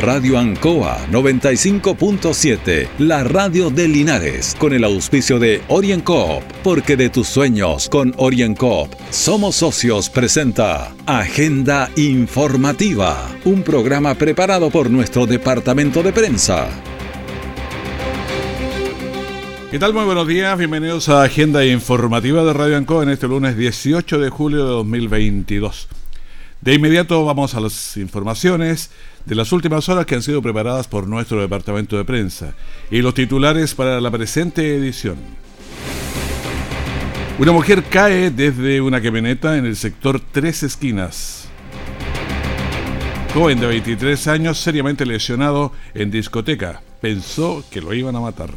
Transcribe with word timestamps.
Radio 0.00 0.38
Ancoa 0.38 1.06
95.7, 1.10 2.88
la 3.00 3.22
radio 3.22 3.68
de 3.68 3.86
Linares, 3.86 4.56
con 4.58 4.72
el 4.72 4.82
auspicio 4.84 5.38
de 5.38 5.60
OrienCoop, 5.68 6.42
porque 6.62 6.96
de 6.96 7.10
tus 7.10 7.28
sueños 7.28 7.86
con 7.90 8.14
OrienCoop 8.16 8.94
somos 9.10 9.56
socios 9.56 10.08
presenta 10.08 10.94
Agenda 11.04 11.90
Informativa, 11.96 13.30
un 13.44 13.62
programa 13.62 14.14
preparado 14.14 14.70
por 14.70 14.88
nuestro 14.88 15.26
departamento 15.26 16.02
de 16.02 16.14
prensa. 16.14 16.70
¿Qué 19.70 19.78
tal? 19.78 19.92
Muy 19.92 20.06
buenos 20.06 20.26
días, 20.26 20.56
bienvenidos 20.56 21.10
a 21.10 21.24
Agenda 21.24 21.66
Informativa 21.66 22.42
de 22.42 22.54
Radio 22.54 22.78
Ancoa 22.78 23.02
en 23.02 23.10
este 23.10 23.28
lunes 23.28 23.54
18 23.54 24.18
de 24.18 24.30
julio 24.30 24.64
de 24.64 24.70
2022. 24.70 25.99
De 26.60 26.74
inmediato 26.74 27.24
vamos 27.24 27.54
a 27.54 27.60
las 27.60 27.96
informaciones 27.96 28.90
de 29.24 29.34
las 29.34 29.50
últimas 29.50 29.88
horas 29.88 30.04
que 30.04 30.14
han 30.14 30.22
sido 30.22 30.42
preparadas 30.42 30.88
por 30.88 31.08
nuestro 31.08 31.40
departamento 31.40 31.96
de 31.96 32.04
prensa 32.04 32.52
y 32.90 33.00
los 33.00 33.14
titulares 33.14 33.74
para 33.74 33.98
la 33.98 34.10
presente 34.10 34.76
edición. 34.76 35.16
Una 37.38 37.52
mujer 37.52 37.84
cae 37.84 38.30
desde 38.30 38.82
una 38.82 39.00
camioneta 39.00 39.56
en 39.56 39.64
el 39.64 39.74
sector 39.74 40.20
Tres 40.20 40.62
Esquinas. 40.62 41.48
Joven 43.32 43.58
de 43.58 43.66
23 43.66 44.26
años 44.26 44.58
seriamente 44.58 45.06
lesionado 45.06 45.72
en 45.94 46.10
discoteca. 46.10 46.82
Pensó 47.00 47.64
que 47.70 47.80
lo 47.80 47.94
iban 47.94 48.16
a 48.16 48.20
matar. 48.20 48.50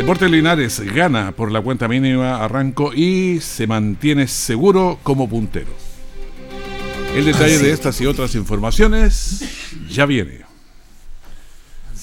Deportes 0.00 0.30
Linares 0.30 0.80
gana 0.80 1.32
por 1.32 1.52
la 1.52 1.60
cuenta 1.60 1.86
mínima 1.86 2.42
arranco 2.42 2.94
y 2.94 3.38
se 3.40 3.66
mantiene 3.66 4.28
seguro 4.28 4.98
como 5.02 5.28
puntero. 5.28 5.68
El 7.14 7.26
detalle 7.26 7.58
de 7.58 7.70
estas 7.70 8.00
y 8.00 8.06
otras 8.06 8.34
informaciones 8.34 9.44
ya 9.90 10.06
viene 10.06 10.49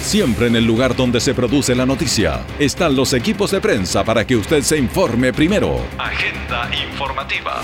Siempre 0.00 0.48
en 0.48 0.56
el 0.56 0.66
lugar 0.66 0.96
donde 0.96 1.20
se 1.20 1.32
produce 1.32 1.76
la 1.76 1.86
noticia 1.86 2.44
están 2.58 2.96
los 2.96 3.12
equipos 3.12 3.52
de 3.52 3.60
prensa 3.60 4.04
para 4.04 4.26
que 4.26 4.34
usted 4.34 4.62
se 4.62 4.76
informe 4.78 5.32
primero. 5.32 5.80
Agenda 5.96 6.68
informativa. 6.92 7.62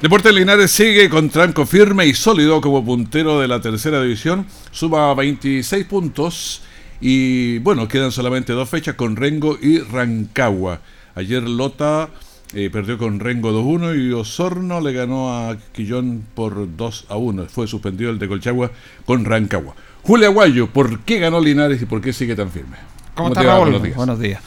Deportes 0.00 0.34
Linares 0.34 0.70
sigue 0.70 1.10
con 1.10 1.28
tranco 1.28 1.66
firme 1.66 2.06
y 2.06 2.14
sólido 2.14 2.62
como 2.62 2.82
puntero 2.82 3.38
de 3.38 3.48
la 3.48 3.60
tercera 3.60 4.00
división. 4.02 4.46
Suma 4.70 5.12
26 5.12 5.84
puntos 5.84 6.62
y 7.02 7.58
bueno, 7.58 7.86
quedan 7.86 8.10
solamente 8.10 8.54
dos 8.54 8.68
fechas 8.70 8.94
con 8.94 9.16
Rengo 9.16 9.58
y 9.60 9.78
Rancagua. 9.80 10.80
Ayer 11.14 11.42
Lota 11.42 12.08
eh, 12.52 12.68
perdió 12.70 12.98
con 12.98 13.20
Rengo 13.20 13.52
2-1 13.52 14.08
y 14.08 14.12
Osorno 14.12 14.80
le 14.80 14.92
ganó 14.92 15.32
a 15.32 15.56
Quillón 15.72 16.24
por 16.34 16.68
2-1. 16.76 17.46
Fue 17.46 17.68
suspendido 17.68 18.10
el 18.10 18.18
de 18.18 18.26
Colchagua 18.26 18.72
con 19.04 19.24
Rancagua. 19.24 19.74
Julio 20.02 20.28
Aguayo, 20.28 20.66
¿por 20.66 21.00
qué 21.00 21.18
ganó 21.18 21.40
Linares 21.40 21.80
y 21.82 21.86
por 21.86 22.00
qué 22.00 22.12
sigue 22.12 22.34
tan 22.34 22.50
firme? 22.50 22.76
¿Cómo, 23.14 23.28
está 23.28 23.42
Raúl? 23.42 23.70
Buenos 23.70 23.82
días. 23.82 23.96
Buenos 23.96 24.18
días. 24.18 24.42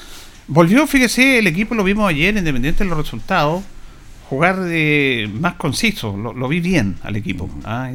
Volvió, 0.47 0.85
fíjese, 0.87 1.39
el 1.39 1.47
equipo 1.47 1.75
lo 1.75 1.83
vimos 1.83 2.09
ayer, 2.09 2.35
independiente 2.35 2.83
de 2.83 2.89
los 2.89 2.97
resultados, 2.97 3.63
jugar 4.29 4.59
de 4.59 5.29
más 5.33 5.53
conciso. 5.53 6.17
Lo, 6.17 6.47
vi 6.49 6.59
bien 6.59 6.97
al 7.03 7.15
equipo. 7.15 7.49
Ah, 7.63 7.89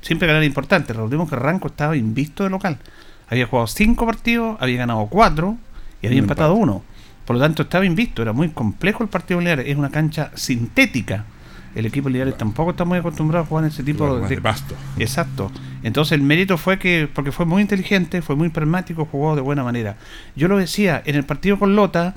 siempre 0.00 0.28
ganar 0.28 0.44
importante. 0.44 0.92
Recordemos 0.92 1.28
que 1.28 1.36
Ranco 1.36 1.68
estaba 1.68 1.96
invisto 1.96 2.44
de 2.44 2.50
local. 2.50 2.78
Había 3.28 3.46
jugado 3.46 3.66
cinco 3.66 4.06
partidos, 4.06 4.56
había 4.60 4.78
ganado 4.78 5.06
cuatro 5.06 5.56
y 6.00 6.06
había 6.06 6.20
empatado 6.20 6.54
uno. 6.54 6.84
Por 7.24 7.36
lo 7.36 7.42
tanto, 7.42 7.62
estaba 7.62 7.86
invisto, 7.86 8.22
era 8.22 8.32
muy 8.32 8.50
complejo 8.50 9.02
el 9.02 9.08
partido 9.08 9.40
Linares, 9.40 9.66
es 9.68 9.76
una 9.76 9.90
cancha 9.90 10.30
sintética. 10.34 11.24
El 11.74 11.86
equipo 11.86 12.08
Linares 12.08 12.36
tampoco 12.36 12.70
está 12.70 12.84
muy 12.84 12.98
acostumbrado 12.98 13.44
a 13.44 13.46
jugar 13.46 13.64
en 13.64 13.70
ese 13.70 13.82
tipo 13.82 14.20
de, 14.20 14.40
pasto. 14.40 14.76
Exacto. 14.98 15.50
Entonces 15.82 16.12
el 16.12 16.22
mérito 16.22 16.56
fue 16.56 16.78
que, 16.78 17.08
porque 17.12 17.32
fue 17.32 17.46
muy 17.46 17.62
inteligente, 17.62 18.22
fue 18.22 18.36
muy 18.36 18.48
pragmático, 18.50 19.08
jugó 19.10 19.34
de 19.34 19.42
buena 19.42 19.64
manera. 19.64 19.96
Yo 20.36 20.46
lo 20.46 20.58
decía, 20.58 21.02
en 21.04 21.16
el 21.16 21.24
partido 21.24 21.58
con 21.58 21.74
Lota, 21.74 22.14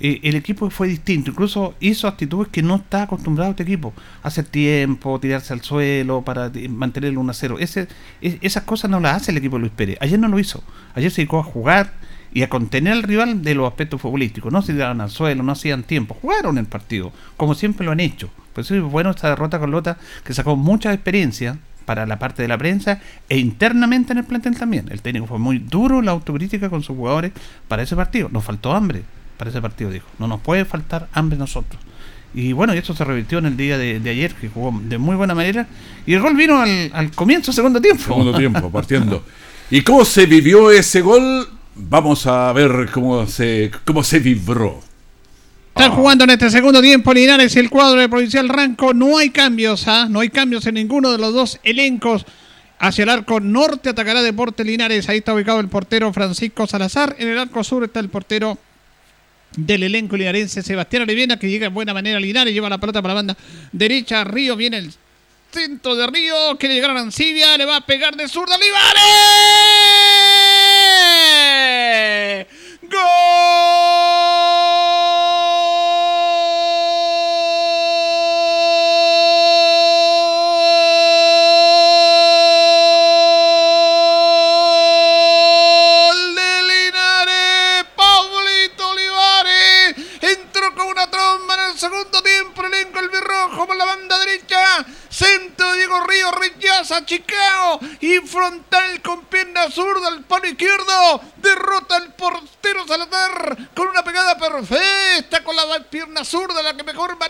eh, 0.00 0.20
el 0.22 0.36
equipo 0.36 0.70
fue 0.70 0.86
distinto, 0.86 1.30
incluso 1.30 1.74
hizo 1.80 2.06
actitudes 2.06 2.48
que 2.48 2.62
no 2.62 2.76
está 2.76 3.02
acostumbrado 3.02 3.50
este 3.50 3.62
equipo. 3.62 3.94
Hacer 4.22 4.44
tiempo, 4.44 5.18
tirarse 5.18 5.52
al 5.52 5.62
suelo 5.62 6.22
para 6.22 6.52
mantener 6.68 7.10
el 7.10 7.18
1 7.18 7.30
a 7.30 7.34
0. 7.34 7.56
Ese, 7.58 7.88
esas 8.20 8.64
cosas 8.64 8.90
no 8.90 9.00
las 9.00 9.22
hace 9.22 9.30
el 9.30 9.38
equipo 9.38 9.58
Luis 9.58 9.72
Pérez. 9.74 9.96
Ayer 10.00 10.18
no 10.18 10.28
lo 10.28 10.38
hizo. 10.38 10.62
Ayer 10.94 11.10
se 11.10 11.22
dedicó 11.22 11.40
a 11.40 11.44
jugar 11.44 11.92
y 12.32 12.42
a 12.42 12.48
contener 12.48 12.92
al 12.92 13.02
rival 13.02 13.42
de 13.42 13.54
los 13.54 13.68
aspectos 13.68 14.00
futbolísticos. 14.00 14.52
No 14.52 14.62
se 14.62 14.72
tiraron 14.72 15.00
al 15.00 15.10
suelo, 15.10 15.42
no 15.42 15.52
hacían 15.52 15.82
tiempo, 15.82 16.16
jugaron 16.20 16.58
el 16.58 16.66
partido, 16.66 17.12
como 17.36 17.54
siempre 17.54 17.84
lo 17.84 17.92
han 17.92 18.00
hecho. 18.00 18.30
Por 18.52 18.62
eso 18.64 18.74
es 18.74 18.82
bueno 18.82 19.10
esta 19.10 19.28
derrota 19.28 19.58
con 19.58 19.70
Lota, 19.70 19.98
que 20.24 20.34
sacó 20.34 20.56
mucha 20.56 20.92
experiencia 20.92 21.58
para 21.84 22.04
la 22.04 22.18
parte 22.18 22.42
de 22.42 22.48
la 22.48 22.58
prensa 22.58 23.00
e 23.30 23.38
internamente 23.38 24.12
en 24.12 24.18
el 24.18 24.24
plantel 24.24 24.58
también. 24.58 24.88
El 24.90 25.00
técnico 25.00 25.26
fue 25.26 25.38
muy 25.38 25.58
duro 25.58 26.02
la 26.02 26.10
autocrítica 26.10 26.68
con 26.68 26.82
sus 26.82 26.94
jugadores 26.94 27.32
para 27.66 27.82
ese 27.82 27.96
partido. 27.96 28.28
Nos 28.30 28.44
faltó 28.44 28.72
hambre 28.72 29.04
para 29.38 29.50
ese 29.50 29.62
partido, 29.62 29.90
dijo. 29.90 30.06
No 30.18 30.26
nos 30.26 30.40
puede 30.40 30.66
faltar 30.66 31.08
hambre 31.14 31.38
nosotros. 31.38 31.80
Y 32.34 32.52
bueno, 32.52 32.74
y 32.74 32.78
esto 32.78 32.94
se 32.94 33.04
revirtió 33.04 33.38
en 33.38 33.46
el 33.46 33.56
día 33.56 33.78
de, 33.78 34.10
ayer, 34.10 34.34
que 34.34 34.50
jugó 34.50 34.78
de 34.82 34.98
muy 34.98 35.16
buena 35.16 35.34
manera. 35.34 35.66
Y 36.04 36.12
el 36.12 36.20
gol 36.20 36.36
vino 36.36 36.60
al, 36.60 36.90
al 36.92 37.10
comienzo, 37.12 37.54
segundo 37.54 37.80
tiempo. 37.80 38.04
Segundo 38.04 38.36
tiempo, 38.36 38.70
partiendo. 38.72 39.24
¿Y 39.70 39.80
cómo 39.80 40.04
se 40.04 40.26
vivió 40.26 40.70
ese 40.70 41.00
gol? 41.00 41.48
Vamos 41.80 42.26
a 42.26 42.52
ver 42.52 42.90
cómo 42.92 43.24
se, 43.28 43.70
cómo 43.84 44.02
se 44.02 44.18
vibró. 44.18 44.82
Están 45.68 45.92
jugando 45.92 46.24
en 46.24 46.30
este 46.30 46.50
segundo 46.50 46.82
tiempo 46.82 47.14
Linares 47.14 47.54
y 47.54 47.60
el 47.60 47.70
cuadro 47.70 48.00
de 48.00 48.08
Provincial 48.08 48.48
Ranco. 48.48 48.92
No 48.92 49.16
hay 49.16 49.30
cambios, 49.30 49.86
¿ah? 49.86 50.08
no 50.10 50.18
hay 50.18 50.28
cambios 50.28 50.66
en 50.66 50.74
ninguno 50.74 51.12
de 51.12 51.18
los 51.18 51.32
dos 51.32 51.60
elencos. 51.62 52.26
Hacia 52.80 53.04
el 53.04 53.10
arco 53.10 53.38
norte 53.38 53.90
atacará 53.90 54.22
Deporte 54.22 54.64
Linares. 54.64 55.08
Ahí 55.08 55.18
está 55.18 55.34
ubicado 55.34 55.60
el 55.60 55.68
portero 55.68 56.12
Francisco 56.12 56.66
Salazar. 56.66 57.14
En 57.20 57.28
el 57.28 57.38
arco 57.38 57.62
sur 57.62 57.84
está 57.84 58.00
el 58.00 58.08
portero 58.08 58.58
del 59.56 59.84
elenco 59.84 60.16
linarense 60.16 60.62
Sebastián 60.62 61.02
Oliviera 61.02 61.38
que 61.38 61.48
llega 61.48 61.68
en 61.68 61.74
buena 61.74 61.94
manera 61.94 62.16
a 62.16 62.20
Linares. 62.20 62.52
Lleva 62.52 62.68
la 62.68 62.78
pelota 62.78 63.00
para 63.00 63.14
la 63.14 63.20
banda 63.20 63.36
derecha. 63.70 64.24
Río 64.24 64.56
viene 64.56 64.78
el 64.78 64.92
centro 65.52 65.94
de 65.94 66.08
Río. 66.08 66.34
Quiere 66.58 66.74
llegar 66.74 66.90
a 66.90 67.00
Ancibia. 67.00 67.56
Le 67.56 67.64
va 67.64 67.76
a 67.76 67.86
pegar 67.86 68.16
de 68.16 68.26
zurda 68.26 68.56
Olivares. 68.56 70.17
¡Gol! 72.98 73.97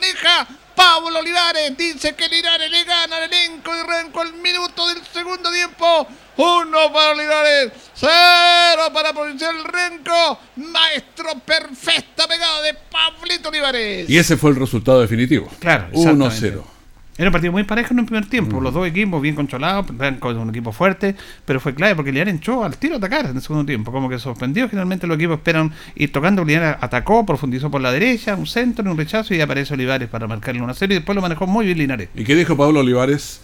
Maneja. 0.09 0.47
Pablo 0.75 1.19
Olivares 1.19 1.77
dice 1.77 2.15
que 2.15 2.29
Linares 2.29 2.71
le 2.71 2.85
gana 2.85 3.17
al 3.17 3.25
elenco 3.25 3.75
y 3.75 3.81
arrancó 3.81 4.23
el 4.23 4.35
minuto 4.35 4.87
del 4.89 5.05
segundo 5.13 5.51
tiempo. 5.51 6.07
Uno 6.37 6.93
para 6.93 7.11
Olivares, 7.11 7.73
cero 7.95 8.85
para 8.95 9.13
Provincial 9.13 9.65
Renco. 9.65 10.39
Maestro 10.57 11.35
perfecta 11.45 12.29
pegada 12.29 12.63
de 12.63 12.75
Pablito 12.75 13.49
Olivares. 13.49 14.09
Y 14.09 14.19
ese 14.19 14.37
fue 14.37 14.51
el 14.51 14.57
resultado 14.57 15.01
definitivo. 15.01 15.51
Claro, 15.59 15.91
1-0. 15.93 16.78
Era 17.19 17.31
un 17.31 17.32
partido 17.32 17.53
muy 17.53 17.65
parejo 17.65 17.93
en 17.94 17.99
el 17.99 18.05
primer 18.05 18.26
tiempo, 18.26 18.61
los 18.61 18.73
dos 18.73 18.87
equipos 18.87 19.20
bien 19.20 19.35
controlados, 19.35 19.87
con 20.20 20.38
un 20.38 20.50
equipo 20.50 20.70
fuerte, 20.70 21.17
pero 21.44 21.59
fue 21.59 21.75
clave 21.75 21.97
porque 21.97 22.12
Linares 22.12 22.32
entró 22.32 22.62
al 22.62 22.76
tiro 22.76 22.94
a 22.94 22.99
atacar 22.99 23.26
en 23.26 23.35
el 23.35 23.43
segundo 23.43 23.67
tiempo, 23.67 23.91
como 23.91 24.09
que 24.09 24.20
sorprendió. 24.20 24.69
Generalmente 24.69 25.09
los 25.09 25.17
equipos 25.17 25.38
esperan 25.38 25.73
ir 25.97 26.12
tocando, 26.12 26.44
Linares 26.44 26.76
atacó, 26.81 27.26
profundizó 27.26 27.73
por 27.73 27.81
la 27.81 27.91
derecha, 27.91 28.37
un 28.37 28.47
centro, 28.47 28.88
un 28.88 28.97
rechazo 28.97 29.35
y 29.35 29.41
aparece 29.41 29.75
Olivares 29.75 30.09
para 30.09 30.29
marcarle 30.29 30.62
una 30.62 30.75
serie 30.75 30.94
y 30.94 30.99
después 31.00 31.17
lo 31.17 31.23
manejó 31.23 31.49
muy 31.49 31.67
bien 31.67 31.79
Linares. 31.79 32.09
¿Y 32.15 32.23
qué 32.23 32.37
dijo 32.37 32.56
Pablo 32.56 32.79
Olivares? 32.81 33.41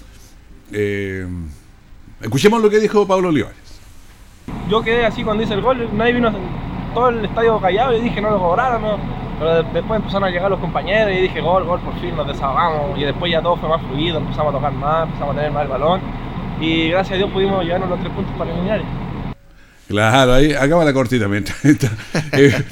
Eh, 0.71 1.27
escuchemos 2.23 2.63
lo 2.63 2.71
que 2.71 2.79
dijo 2.79 3.09
Pablo 3.09 3.31
Olivares. 3.31 3.59
Yo 4.71 4.83
quedé 4.83 5.05
así 5.05 5.25
cuando 5.25 5.43
hice 5.43 5.55
el 5.55 5.63
gol, 5.63 5.91
nadie 5.95 6.13
vino, 6.13 6.33
todo 6.95 7.09
el 7.09 7.25
estadio 7.25 7.61
callado 7.61 7.99
y 7.99 8.03
dije 8.03 8.21
no 8.21 8.31
lo 8.31 8.39
cobraron, 8.39 8.83
no 8.83 9.24
pero 9.39 9.63
después 9.63 9.99
empezaron 9.99 10.29
a 10.29 10.31
llegar 10.31 10.51
los 10.51 10.61
compañeros 10.61 11.13
y 11.13 11.23
dije 11.23 11.41
gol, 11.41 11.65
gol, 11.65 11.81
por 11.81 11.95
fin 11.95 12.17
nos 12.17 12.27
desahogamos. 12.27 12.99
Y 12.99 13.05
después 13.05 13.31
ya 13.31 13.43
todo 13.43 13.57
fue 13.57 13.69
más 13.69 13.83
fluido, 13.83 14.19
empezamos 14.19 14.55
a 14.55 14.57
tocar 14.57 14.73
más, 14.73 15.07
empezamos 15.07 15.35
a 15.35 15.39
tener 15.39 15.53
más 15.53 15.63
el 15.65 15.69
balón. 15.69 16.01
Y 16.61 16.91
gracias 16.91 17.15
a 17.15 17.19
Dios 17.19 17.31
pudimos 17.31 17.65
llevarnos 17.65 17.91
los 17.91 18.01
tres 18.01 18.13
puntos 18.13 18.35
para 18.39 18.51
eliminar. 18.51 18.81
Claro, 19.89 20.35
ahí 20.35 20.53
acaba 20.53 20.85
la 20.85 20.93
cortita. 20.93 21.27
eh, 22.33 22.65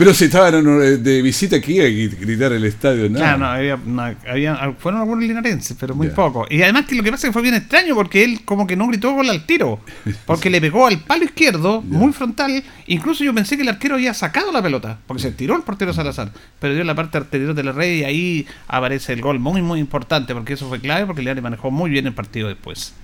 pero 0.00 0.14
si 0.14 0.24
estaban 0.24 1.02
de 1.02 1.20
visita 1.20 1.56
aquí 1.56 1.78
a 1.78 1.84
gritar 1.84 2.52
el 2.52 2.64
estadio, 2.64 3.12
Claro, 3.12 3.36
no, 3.84 4.02
había, 4.26 4.74
fueron 4.78 5.02
algunos 5.02 5.22
linarenses, 5.22 5.76
pero 5.78 5.94
muy 5.94 6.08
pocos. 6.08 6.48
Y 6.50 6.62
además 6.62 6.86
que 6.86 6.94
lo 6.94 7.02
que 7.02 7.10
pasa 7.10 7.26
es 7.26 7.28
que 7.28 7.32
fue 7.34 7.42
bien 7.42 7.54
extraño 7.54 7.94
porque 7.94 8.24
él 8.24 8.40
como 8.46 8.66
que 8.66 8.76
no 8.76 8.86
gritó 8.88 9.12
gol 9.12 9.28
al 9.28 9.44
tiro, 9.44 9.78
porque 10.24 10.48
le 10.48 10.58
pegó 10.58 10.86
al 10.86 11.00
palo 11.00 11.24
izquierdo, 11.24 11.82
muy 11.82 12.14
frontal. 12.14 12.64
Incluso 12.86 13.24
yo 13.24 13.34
pensé 13.34 13.56
que 13.56 13.62
el 13.62 13.68
arquero 13.68 13.96
había 13.96 14.14
sacado 14.14 14.50
la 14.52 14.62
pelota, 14.62 14.98
porque 15.06 15.22
se 15.22 15.32
tiró 15.32 15.54
el 15.54 15.64
portero 15.64 15.92
Salazar, 15.92 16.32
pero 16.58 16.74
dio 16.74 16.84
la 16.84 16.94
parte 16.94 17.18
arterial 17.18 17.54
de 17.54 17.62
la 17.62 17.72
red 17.72 17.96
y 17.96 18.04
ahí 18.04 18.46
aparece 18.68 19.12
el 19.12 19.20
gol 19.20 19.38
muy, 19.38 19.60
muy 19.60 19.80
importante, 19.80 20.34
porque 20.34 20.54
eso 20.54 20.66
fue 20.66 20.80
clave, 20.80 21.04
porque 21.04 21.20
Linares 21.20 21.42
manejó 21.42 21.70
muy 21.70 21.90
bien 21.90 22.06
el 22.06 22.14
partido 22.14 22.48
después. 22.48 22.94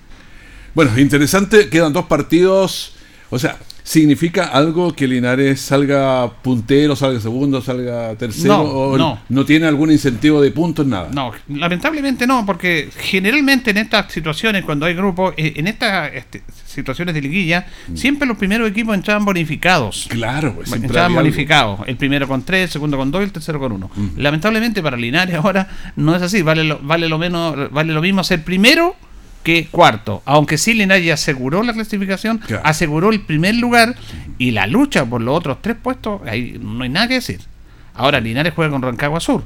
Bueno, 0.73 0.97
interesante, 0.97 1.69
quedan 1.69 1.93
dos 1.93 2.05
partidos, 2.05 2.96
o 3.29 3.39
sea, 3.39 3.57
¿Significa 3.87 4.47
algo 4.47 4.93
que 4.93 5.07
Linares 5.07 5.61
salga 5.61 6.29
puntero, 6.41 6.93
salga 6.93 7.21
segundo, 7.21 7.61
salga 7.61 8.13
tercero? 8.15 8.57
No, 8.57 8.63
o 8.63 8.97
no. 8.97 9.19
no 9.29 9.45
tiene 9.45 9.65
algún 9.65 9.89
incentivo 9.89 10.41
de 10.41 10.51
puntos, 10.51 10.85
nada? 10.85 11.07
No, 11.13 11.31
lamentablemente 11.47 12.27
no, 12.27 12.45
porque 12.45 12.89
generalmente 12.97 13.71
en 13.71 13.77
estas 13.77 14.11
situaciones, 14.11 14.65
cuando 14.65 14.85
hay 14.85 14.93
grupos, 14.93 15.33
eh, 15.37 15.53
en 15.55 15.67
estas 15.67 16.13
este, 16.13 16.43
situaciones 16.65 17.15
de 17.15 17.21
liguilla, 17.21 17.65
mm. 17.87 17.95
siempre 17.95 18.27
los 18.27 18.37
primeros 18.37 18.69
equipos 18.69 18.93
entraban 18.93 19.23
bonificados. 19.23 20.07
Claro, 20.09 20.55
pues 20.55 20.69
entraban 20.73 21.15
bonificados. 21.15 21.79
El 21.87 21.95
primero 21.95 22.27
con 22.27 22.43
tres, 22.43 22.63
el 22.63 22.69
segundo 22.69 22.97
con 22.97 23.09
dos 23.09 23.21
y 23.21 23.23
el 23.23 23.31
tercero 23.31 23.57
con 23.57 23.71
uno. 23.71 23.89
Mm. 23.95 24.17
Lamentablemente 24.17 24.83
para 24.83 24.97
Linares 24.97 25.35
ahora 25.41 25.93
no 25.95 26.13
es 26.13 26.21
así, 26.21 26.41
vale 26.41 26.65
lo, 26.65 26.79
vale 26.79 27.07
lo 27.07 27.17
menos, 27.17 27.71
vale 27.71 27.93
lo 27.93 28.01
mismo 28.01 28.21
ser 28.25 28.43
primero 28.43 28.97
que 29.47 29.65
cuarto. 29.71 30.21
Aunque 30.25 30.57
sí 30.57 30.73
Linares 30.73 31.09
aseguró 31.09 31.63
la 31.63 31.71
clasificación, 31.71 32.41
aseguró 32.65 33.11
el 33.11 33.21
primer 33.21 33.55
lugar 33.55 33.95
y 34.37 34.51
la 34.51 34.67
lucha 34.67 35.05
por 35.05 35.21
los 35.21 35.37
otros 35.37 35.59
tres 35.61 35.77
puestos, 35.81 36.19
ahí 36.27 36.59
no 36.61 36.83
hay 36.83 36.89
nada 36.89 37.07
que 37.07 37.13
decir. 37.13 37.39
Ahora 37.93 38.19
Linares 38.19 38.53
juega 38.53 38.71
con 38.71 38.81
Rancagua 38.81 39.21
Sur. 39.21 39.45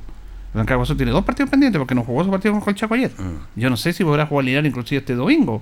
Rancagua 0.56 0.88
Sur 0.88 0.98
tiene 0.98 1.12
dos 1.12 1.24
partidos 1.24 1.52
pendientes 1.52 1.78
porque 1.78 1.94
no 1.94 2.04
jugó 2.04 2.24
su 2.24 2.32
partido 2.32 2.52
con 2.52 2.62
Colchaco 2.62 2.96
ayer. 2.96 3.12
Ah. 3.20 3.30
Yo 3.56 3.70
no 3.70 3.78
sé 3.78 3.94
si 3.94 4.04
podrá 4.04 4.26
jugar 4.26 4.46
Linares 4.46 4.70
inclusive 4.72 5.02
este 5.02 5.14
domingo 5.14 5.62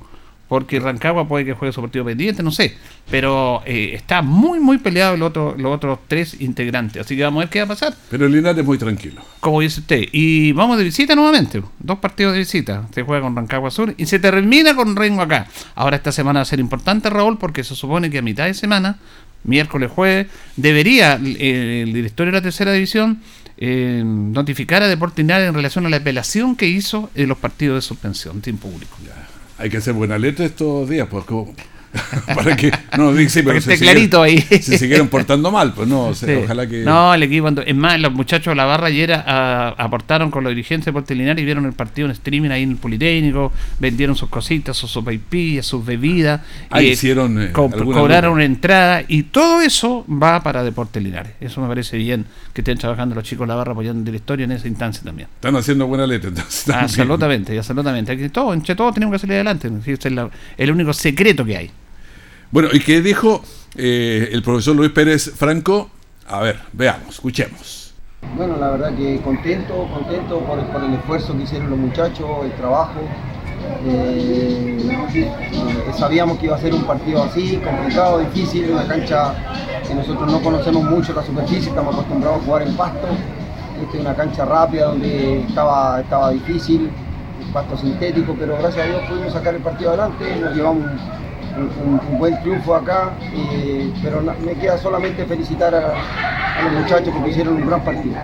porque 0.49 0.79
Rancagua 0.79 1.27
puede 1.27 1.45
que 1.45 1.53
juegue 1.53 1.71
su 1.71 1.79
partido 1.79 2.03
pendiente, 2.03 2.41
no 2.41 2.51
sé. 2.51 2.75
Pero 3.09 3.61
eh, 3.67 3.91
está 3.93 4.23
muy, 4.23 4.59
muy 4.59 4.79
peleado 4.79 5.13
el 5.13 5.21
otro, 5.21 5.55
los 5.55 5.71
otros 5.75 5.99
tres 6.07 6.41
integrantes. 6.41 7.05
Así 7.05 7.15
que 7.15 7.23
vamos 7.23 7.41
a 7.41 7.45
ver 7.45 7.49
qué 7.49 7.59
va 7.59 7.65
a 7.65 7.67
pasar. 7.67 7.93
Pero 8.09 8.25
el 8.25 8.31
Linares 8.31 8.57
es 8.57 8.65
muy 8.65 8.79
tranquilo. 8.79 9.21
Como 9.39 9.61
dice 9.61 9.81
usted. 9.81 10.05
Y 10.11 10.51
vamos 10.53 10.79
de 10.79 10.83
visita 10.83 11.13
nuevamente. 11.13 11.61
Dos 11.77 11.99
partidos 11.99 12.33
de 12.33 12.39
visita. 12.39 12.87
Se 12.95 13.03
juega 13.03 13.21
con 13.21 13.35
Rancagua 13.35 13.69
Sur 13.69 13.93
y 13.95 14.07
se 14.07 14.17
termina 14.17 14.75
con 14.75 14.95
Rengo 14.95 15.21
acá. 15.21 15.47
Ahora 15.75 15.97
esta 15.97 16.11
semana 16.11 16.39
va 16.39 16.41
a 16.41 16.45
ser 16.45 16.59
importante, 16.59 17.11
Raúl, 17.11 17.37
porque 17.37 17.63
se 17.63 17.75
supone 17.75 18.09
que 18.09 18.17
a 18.17 18.23
mitad 18.23 18.47
de 18.47 18.55
semana, 18.55 18.97
miércoles, 19.43 19.91
jueves, 19.91 20.27
debería 20.55 21.13
el, 21.13 21.93
directorio 21.93 22.31
de 22.31 22.39
la 22.39 22.41
tercera 22.41 22.73
división 22.73 23.21
eh, 23.57 24.01
notificar 24.03 24.81
a 24.81 24.87
Deportes 24.87 25.29
en 25.29 25.53
relación 25.53 25.85
a 25.85 25.89
la 25.89 25.97
apelación 25.97 26.55
que 26.55 26.67
hizo 26.67 27.11
en 27.13 27.29
los 27.29 27.37
partidos 27.37 27.75
de 27.75 27.87
suspensión, 27.87 28.41
tiempo 28.41 28.67
público. 28.67 28.97
Ya 29.05 29.29
hay 29.59 29.69
que 29.69 29.77
hacer 29.77 29.93
buena 29.93 30.17
letra 30.17 30.45
estos 30.45 30.89
días, 30.89 31.07
pues 31.11 31.25
para 32.35 32.55
que 32.55 32.71
no 32.97 33.13
dice 33.13 33.43
pero 33.43 33.59
se 33.59 33.77
clarito 33.77 34.21
ahí. 34.21 34.39
se 34.39 34.77
siguieron 34.77 35.07
portando 35.07 35.51
mal 35.51 35.73
pues 35.73 35.87
no 35.87 36.11
ojalá 36.43 36.67
que 36.67 36.83
no 36.83 37.13
el 37.13 37.23
equipo 37.23 37.49
es 37.65 37.75
más 37.75 37.99
los 37.99 38.13
muchachos 38.13 38.51
de 38.51 38.55
la 38.55 38.65
barra 38.65 38.87
ayer 38.87 39.11
aportaron 39.11 40.29
con 40.29 40.43
la 40.43 40.49
dirigencia 40.49 40.91
de 40.91 41.15
y 41.15 41.45
vieron 41.45 41.65
el 41.65 41.73
partido 41.73 42.05
en 42.05 42.11
streaming 42.11 42.49
ahí 42.49 42.63
en 42.63 42.71
el 42.71 42.77
Politécnico 42.77 43.51
vendieron 43.79 44.15
sus 44.15 44.29
cositas 44.29 44.77
sus 44.77 44.91
sopaipillas 44.91 45.65
sus 45.65 45.83
bebidas 45.83 46.41
ah, 46.69 46.81
hicieron 46.81 47.41
eh, 47.41 47.51
cobraron 47.51 48.33
una 48.33 48.45
entrada 48.45 49.03
y 49.07 49.23
todo 49.23 49.61
eso 49.61 50.05
va 50.09 50.41
para 50.43 50.63
Deportes 50.63 51.01
Linares. 51.01 51.33
Eso 51.39 51.61
me 51.61 51.67
parece 51.67 51.97
bien 51.97 52.25
que 52.53 52.61
estén 52.61 52.77
trabajando 52.77 53.15
los 53.15 53.23
chicos 53.23 53.47
de 53.47 53.49
la 53.49 53.55
barra 53.55 53.71
apoyando 53.71 53.99
el 53.99 54.05
directorio 54.05 54.45
en 54.45 54.51
esa 54.51 54.67
instancia 54.67 55.03
también. 55.03 55.29
Están 55.35 55.55
haciendo 55.55 55.87
buena 55.87 56.05
letra 56.05 56.29
entonces 56.29 56.69
absolutamente 56.69 57.57
absolutamente. 57.57 58.11
Aquí 58.11 58.29
todo 58.29 58.53
entre 58.53 58.75
todos 58.75 58.93
tenemos 58.93 59.13
que 59.13 59.19
salir 59.19 59.35
adelante 59.35 59.69
es 59.87 59.99
el 60.57 60.71
único 60.71 60.93
secreto 60.93 61.45
que 61.45 61.57
hay 61.57 61.71
bueno, 62.51 62.69
¿y 62.71 62.79
qué 62.79 63.01
dijo 63.01 63.41
eh, 63.75 64.29
el 64.31 64.41
profesor 64.41 64.75
Luis 64.75 64.91
Pérez 64.91 65.31
Franco? 65.35 65.89
A 66.27 66.41
ver, 66.41 66.59
veamos, 66.73 67.15
escuchemos. 67.15 67.93
Bueno, 68.35 68.57
la 68.57 68.71
verdad 68.71 68.95
que 68.95 69.19
contento, 69.21 69.87
contento 69.93 70.39
por, 70.41 70.59
el 70.59 70.93
esfuerzo 70.93 71.35
que 71.37 71.43
hicieron 71.43 71.69
los 71.69 71.79
muchachos, 71.79 72.27
el 72.43 72.51
trabajo. 72.53 72.99
Eh, 73.85 74.77
sabíamos 75.97 76.37
que 76.37 76.45
iba 76.45 76.55
a 76.55 76.59
ser 76.59 76.73
un 76.73 76.83
partido 76.83 77.23
así, 77.23 77.57
complicado, 77.57 78.19
difícil, 78.19 78.71
una 78.71 78.85
cancha 78.87 79.33
que 79.87 79.95
nosotros 79.95 80.31
no 80.31 80.41
conocemos 80.41 80.83
mucho 80.83 81.13
la 81.13 81.23
superficie, 81.23 81.69
estamos 81.69 81.93
acostumbrados 81.95 82.41
a 82.41 82.45
jugar 82.45 82.61
en 82.63 82.75
pasto. 82.75 83.07
Esta 83.81 83.97
es 83.97 84.01
una 84.01 84.15
cancha 84.15 84.45
rápida 84.45 84.87
donde 84.87 85.41
estaba, 85.41 86.01
estaba 86.01 86.31
difícil, 86.31 86.89
pasto 87.53 87.77
sintético, 87.77 88.35
pero 88.37 88.57
gracias 88.57 88.85
a 88.85 88.89
Dios 88.89 89.01
pudimos 89.09 89.33
sacar 89.33 89.55
el 89.55 89.61
partido 89.61 89.91
adelante, 89.91 90.35
nos 90.41 90.55
llevamos 90.55 90.85
un, 91.57 92.19
buen 92.19 92.39
triunfo 92.41 92.75
acá, 92.75 93.13
pero 94.01 94.21
me 94.21 94.53
queda 94.55 94.77
solamente 94.77 95.25
felicitar 95.25 95.73
a, 95.75 96.63
los 96.63 96.73
muchachos 96.73 97.13
que 97.23 97.29
hicieron 97.29 97.55
un 97.55 97.67
gran 97.67 97.83
partido. 97.83 98.15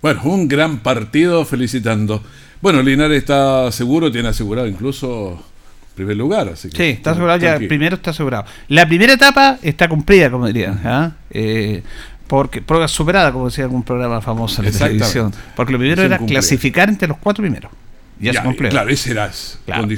Bueno, 0.00 0.20
un 0.24 0.48
gran 0.48 0.78
partido 0.78 1.44
felicitando. 1.44 2.22
Bueno, 2.60 2.82
Linares 2.82 3.18
está 3.18 3.70
seguro, 3.70 4.10
tiene 4.10 4.28
asegurado 4.28 4.66
incluso 4.66 5.44
primer 5.94 6.16
lugar. 6.16 6.48
Así 6.48 6.70
sí, 6.70 6.82
está 6.84 7.12
asegurado 7.12 7.38
ya, 7.38 7.56
primero 7.56 7.96
está 7.96 8.10
asegurado. 8.10 8.44
La 8.68 8.86
primera 8.86 9.12
etapa 9.12 9.58
está 9.62 9.88
cumplida, 9.88 10.30
como 10.30 10.46
diría. 10.46 10.78
¿ah? 10.84 11.12
Eh, 11.30 11.82
porque 12.26 12.62
prueba 12.62 12.88
superada, 12.88 13.32
como 13.32 13.46
decía 13.46 13.64
algún 13.64 13.82
programa 13.82 14.20
famoso 14.20 14.62
de 14.62 14.72
televisión. 14.72 15.32
Porque 15.54 15.72
lo 15.72 15.78
primero 15.78 16.02
era 16.02 16.18
clasificar 16.18 16.88
entre 16.88 17.08
los 17.08 17.18
cuatro 17.18 17.42
primeros. 17.42 17.70
Ya, 18.22 18.32
se 18.34 18.42
cumplió. 18.42 18.70
Claro, 18.70 18.90
ese 18.90 19.10
era 19.10 19.30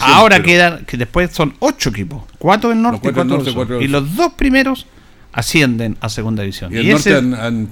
Ahora 0.01 0.43
quedan, 0.43 0.85
que 0.85 0.97
después 0.97 1.31
son 1.33 1.55
ocho 1.59 1.91
equipos, 1.91 2.25
cuatro 2.39 2.71
del 2.71 2.81
norte 2.81 3.09
y 3.09 3.13
cuatro, 3.13 3.43
del 3.43 3.53
sur. 3.53 3.83
Y 3.83 3.89
los 3.89 4.17
dos 4.17 4.33
primeros 4.33 4.87
ascienden 5.33 5.97
a 6.01 6.09
segunda 6.09 6.43
división. 6.43 6.73
¿Y, 6.73 6.79
el 6.79 6.91
norte 6.91 7.15
han, 7.15 7.69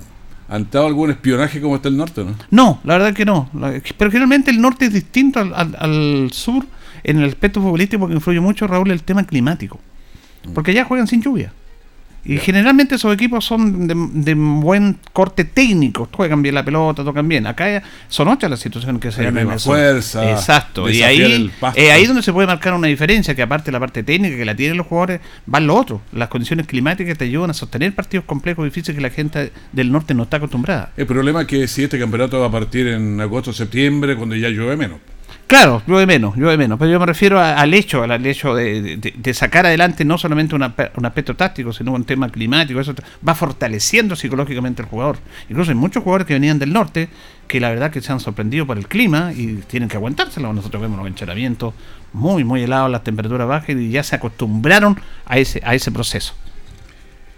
han, 0.48 0.70
dado 0.70 0.86
algún 0.86 1.10
espionaje 1.10 1.60
como 1.60 1.76
está 1.76 1.88
el 1.88 1.96
norte, 1.96 2.24
no? 2.24 2.34
No, 2.50 2.80
la 2.84 2.98
verdad 2.98 3.14
que 3.14 3.24
no. 3.24 3.48
Pero 3.96 4.10
generalmente 4.10 4.50
el 4.50 4.60
norte 4.60 4.86
es 4.86 4.92
distinto 4.92 5.40
al, 5.40 5.76
al, 5.78 6.30
sur 6.32 6.66
en 7.02 7.18
el 7.18 7.28
aspecto 7.28 7.60
futbolístico 7.60 8.00
porque 8.00 8.14
influye 8.14 8.40
mucho, 8.40 8.66
Raúl, 8.66 8.90
el 8.90 9.02
tema 9.02 9.24
climático. 9.24 9.80
Mm. 10.44 10.52
Porque 10.52 10.72
allá 10.72 10.84
juegan 10.84 11.06
sin 11.06 11.22
lluvia. 11.22 11.52
Y 12.24 12.38
generalmente 12.38 12.94
esos 12.94 13.12
equipos 13.12 13.44
son 13.44 13.88
de, 13.88 14.34
buen 14.34 14.98
corte 15.12 15.44
técnico, 15.44 16.08
juegan 16.12 16.40
bien 16.40 16.54
la 16.54 16.64
pelota, 16.64 17.02
tocan 17.02 17.26
bien. 17.26 17.46
Acá 17.46 17.82
son 18.08 18.28
otras 18.28 18.48
las 18.48 18.60
situaciones 18.60 19.00
que 19.00 19.10
se 19.10 19.24
dan 19.24 19.38
en 19.38 19.58
fuerza. 19.58 20.30
Exacto. 20.30 20.88
Y 20.88 21.02
ahí 21.02 21.50
es 21.74 21.90
ahí 21.90 22.06
donde 22.06 22.22
se 22.22 22.32
puede 22.32 22.46
marcar 22.46 22.74
una 22.74 22.86
diferencia, 22.86 23.34
que 23.34 23.42
aparte 23.42 23.66
de 23.66 23.72
la 23.72 23.80
parte 23.80 24.02
técnica 24.02 24.36
que 24.36 24.44
la 24.44 24.54
tienen 24.54 24.76
los 24.76 24.86
jugadores, 24.86 25.20
van 25.46 25.66
lo 25.66 25.74
otro. 25.74 26.00
Las 26.12 26.28
condiciones 26.28 26.66
climáticas 26.66 27.18
te 27.18 27.24
ayudan 27.24 27.50
a 27.50 27.54
sostener 27.54 27.92
partidos 27.94 28.24
complejos 28.24 28.64
difíciles 28.64 28.96
que 28.96 29.02
la 29.02 29.10
gente 29.10 29.52
del 29.72 29.90
norte 29.90 30.14
no 30.14 30.22
está 30.22 30.36
acostumbrada. 30.36 30.92
El 30.96 31.06
problema 31.06 31.42
es 31.42 31.46
que 31.48 31.66
si 31.66 31.82
este 31.84 31.98
campeonato 31.98 32.38
va 32.38 32.46
a 32.46 32.52
partir 32.52 32.86
en 32.86 33.20
agosto 33.20 33.50
o 33.50 33.52
septiembre, 33.54 34.16
cuando 34.16 34.36
ya 34.36 34.48
llueve 34.48 34.76
menos. 34.76 34.98
Claro, 35.52 35.82
llueve 35.86 36.06
menos, 36.06 36.34
llueve 36.34 36.56
menos, 36.56 36.78
pero 36.78 36.90
yo 36.90 36.98
me 36.98 37.04
refiero 37.04 37.38
al 37.38 37.74
hecho, 37.74 38.02
al 38.02 38.24
hecho 38.24 38.54
de, 38.54 39.34
sacar 39.34 39.66
adelante 39.66 40.02
no 40.02 40.16
solamente 40.16 40.54
un 40.54 40.62
aspecto 40.62 41.36
táctico, 41.36 41.74
sino 41.74 41.92
un 41.92 42.04
tema 42.04 42.30
climático, 42.30 42.80
eso 42.80 42.94
va 43.28 43.34
fortaleciendo 43.34 44.16
psicológicamente 44.16 44.80
al 44.80 44.88
jugador. 44.88 45.18
Incluso 45.50 45.70
hay 45.70 45.76
muchos 45.76 46.04
jugadores 46.04 46.26
que 46.26 46.32
venían 46.32 46.58
del 46.58 46.72
norte 46.72 47.10
que 47.48 47.60
la 47.60 47.68
verdad 47.68 47.90
que 47.90 48.00
se 48.00 48.10
han 48.10 48.18
sorprendido 48.18 48.66
por 48.66 48.78
el 48.78 48.88
clima 48.88 49.34
y 49.34 49.56
tienen 49.66 49.90
que 49.90 49.98
aguantárselo. 49.98 50.50
Nosotros 50.54 50.80
vemos 50.80 50.96
los 50.98 51.06
encharamientos 51.06 51.74
muy, 52.14 52.44
muy 52.44 52.62
helados, 52.62 52.90
las 52.90 53.04
temperaturas 53.04 53.46
bajas 53.46 53.76
y 53.76 53.90
ya 53.90 54.02
se 54.02 54.16
acostumbraron 54.16 54.98
a 55.26 55.36
ese, 55.36 55.60
a 55.66 55.74
ese 55.74 55.92
proceso. 55.92 56.32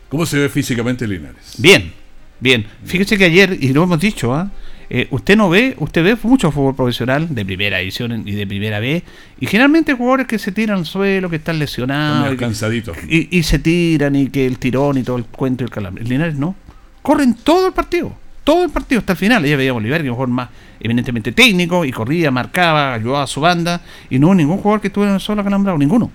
¿Cómo 0.08 0.24
se 0.24 0.38
ve 0.38 0.48
físicamente 0.48 1.08
Linares? 1.08 1.56
Bien, 1.58 1.92
bien. 2.38 2.64
Fíjese 2.84 3.18
que 3.18 3.24
ayer, 3.24 3.58
y 3.60 3.72
lo 3.72 3.82
hemos 3.82 3.98
dicho, 3.98 4.32
¿ah? 4.32 4.52
Eh, 4.52 4.73
usted 5.10 5.36
no 5.36 5.48
ve, 5.50 5.74
usted 5.78 6.04
ve 6.04 6.16
mucho 6.22 6.50
fútbol 6.50 6.74
profesional 6.74 7.34
de 7.34 7.44
primera 7.44 7.80
edición 7.80 8.22
y 8.26 8.32
de 8.32 8.46
primera 8.46 8.80
B, 8.80 9.02
y 9.40 9.46
generalmente 9.46 9.94
jugadores 9.94 10.26
que 10.26 10.38
se 10.38 10.52
tiran 10.52 10.78
al 10.78 10.86
suelo, 10.86 11.30
que 11.30 11.36
están 11.36 11.58
lesionados, 11.58 12.34
y, 12.34 12.36
cansaditos. 12.36 12.96
y, 13.08 13.36
y 13.36 13.42
se 13.42 13.58
tiran 13.58 14.14
y 14.16 14.28
que 14.28 14.46
el 14.46 14.58
tirón 14.58 14.98
y 14.98 15.02
todo 15.02 15.16
el 15.16 15.24
cuento 15.24 15.64
y 15.64 15.66
el 15.66 15.70
calambre. 15.70 16.02
El 16.04 16.10
Linares 16.10 16.36
no, 16.36 16.54
corren 17.02 17.34
todo 17.34 17.66
el 17.66 17.72
partido, 17.72 18.14
todo 18.44 18.64
el 18.64 18.70
partido 18.70 19.00
hasta 19.00 19.12
el 19.12 19.18
final. 19.18 19.44
Ya 19.44 19.56
veíamos 19.56 19.82
Oliver, 19.82 20.02
que 20.02 20.10
un 20.10 20.16
jugador 20.16 20.34
más 20.34 20.48
eminentemente 20.80 21.32
técnico, 21.32 21.84
y 21.84 21.92
corría, 21.92 22.30
marcaba, 22.30 22.94
ayudaba 22.94 23.24
a 23.24 23.26
su 23.26 23.40
banda, 23.40 23.80
y 24.10 24.18
no 24.18 24.28
hubo 24.28 24.34
ningún 24.34 24.58
jugador 24.58 24.80
que 24.80 24.88
estuviera 24.88 25.10
en 25.10 25.16
el 25.16 25.20
suelo 25.20 25.40
acalambrado, 25.40 25.78
ninguno. 25.78 26.10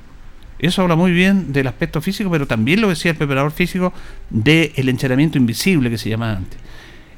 Eso 0.60 0.82
habla 0.82 0.96
muy 0.96 1.12
bien 1.12 1.54
del 1.54 1.68
aspecto 1.68 2.02
físico, 2.02 2.30
pero 2.30 2.46
también 2.46 2.82
lo 2.82 2.90
decía 2.90 3.12
el 3.12 3.18
preparador 3.18 3.52
físico 3.52 3.94
del 4.30 4.90
entrenamiento 4.90 5.38
invisible 5.38 5.90
que 5.90 5.98
se 5.98 6.10
llamaba 6.10 6.38
antes. 6.38 6.60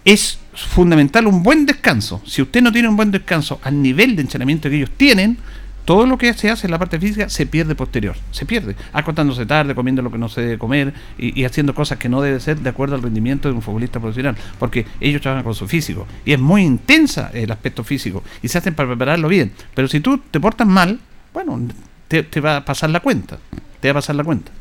Es 0.04 0.40
fundamental 0.54 1.28
un 1.28 1.44
buen 1.44 1.66
descanso. 1.66 2.22
Si 2.26 2.42
usted 2.42 2.62
no 2.62 2.72
tiene 2.72 2.88
un 2.88 2.96
buen 2.96 3.12
descanso 3.12 3.60
al 3.64 3.82
nivel 3.82 4.16
de 4.16 4.24
entrenamiento 4.24 4.70
que 4.70 4.78
ellos 4.78 4.92
tienen, 4.98 5.38
todo 5.86 6.06
lo 6.06 6.18
que 6.18 6.34
se 6.34 6.50
hace 6.50 6.68
en 6.68 6.72
la 6.72 6.80
parte 6.80 7.00
física 7.00 7.30
se 7.30 7.46
pierde 7.46 7.76
posterior. 7.76 8.16
Se 8.32 8.46
pierde. 8.46 8.76
Acostándose 8.94 9.46
tarde, 9.46 9.76
comiendo 9.76 10.02
lo 10.02 10.12
que 10.12 10.18
no 10.18 10.30
se 10.30 10.42
debe 10.42 10.58
comer 10.58 10.94
y, 11.18 11.44
haciendo 11.44 11.74
cosas 11.74 11.98
que 11.98 12.10
no 12.10 12.22
debe 12.22 12.40
ser 12.40 12.60
de 12.60 12.70
acuerdo 12.70 12.96
al 12.96 13.02
rendimiento 13.02 13.50
de 13.50 13.56
un 13.56 13.62
futbolista 13.62 14.00
profesional. 14.00 14.36
Porque 14.60 14.86
ellos 15.00 15.22
trabajan 15.22 15.44
con 15.44 15.56
su 15.56 15.68
físico. 15.68 16.08
Y 16.26 16.34
es 16.34 16.40
muy 16.40 16.64
intensa 16.64 17.32
el 17.34 17.52
aspecto 17.52 17.84
físico. 17.84 18.24
Y 18.42 18.48
se 18.48 18.58
hacen 18.58 18.76
para 18.76 18.90
prepararlo 18.90 19.28
bien. 19.28 19.52
Pero 19.74 19.88
si 19.88 20.00
tú 20.00 20.20
te 20.30 20.40
portas 20.40 20.68
mal, 20.68 21.00
bueno, 21.34 21.60
te, 22.08 22.24
te 22.24 22.40
va 22.42 22.58
a 22.58 22.66
pasar 22.66 22.90
la 22.90 23.00
cuenta. 23.00 23.40
Te 23.80 23.88
va 23.88 23.92
a 23.92 24.02
pasar 24.02 24.16
la 24.16 24.24
cuenta. 24.24 24.52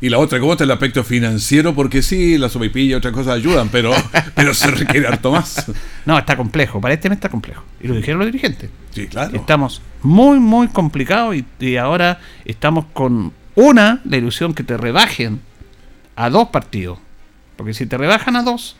Y 0.00 0.10
la 0.10 0.18
otra, 0.18 0.38
¿cómo 0.38 0.52
está 0.52 0.64
el 0.64 0.70
aspecto 0.70 1.02
financiero? 1.02 1.74
Porque 1.74 2.02
sí, 2.02 2.38
la 2.38 2.48
sopaipilla 2.48 2.92
y 2.92 2.94
otras 2.94 3.12
cosas 3.12 3.34
ayudan, 3.34 3.68
pero, 3.68 3.92
pero 4.34 4.54
se 4.54 4.70
requiere 4.70 5.08
harto 5.08 5.32
más. 5.32 5.66
No, 6.06 6.16
está 6.16 6.36
complejo. 6.36 6.80
Para 6.80 6.94
este 6.94 7.08
mes 7.08 7.16
está 7.16 7.28
complejo. 7.28 7.64
Y 7.80 7.88
lo 7.88 7.94
dijeron 7.94 8.20
los 8.20 8.26
dirigentes. 8.26 8.70
Sí, 8.90 9.08
claro. 9.08 9.36
Estamos 9.36 9.82
muy, 10.02 10.38
muy 10.38 10.68
complicados 10.68 11.34
y, 11.34 11.44
y 11.58 11.76
ahora 11.76 12.20
estamos 12.44 12.86
con 12.92 13.32
una, 13.56 14.00
la 14.04 14.16
ilusión 14.16 14.54
que 14.54 14.62
te 14.62 14.76
rebajen 14.76 15.40
a 16.14 16.30
dos 16.30 16.48
partidos. 16.50 16.98
Porque 17.56 17.74
si 17.74 17.86
te 17.86 17.98
rebajan 17.98 18.36
a 18.36 18.44
dos, 18.44 18.76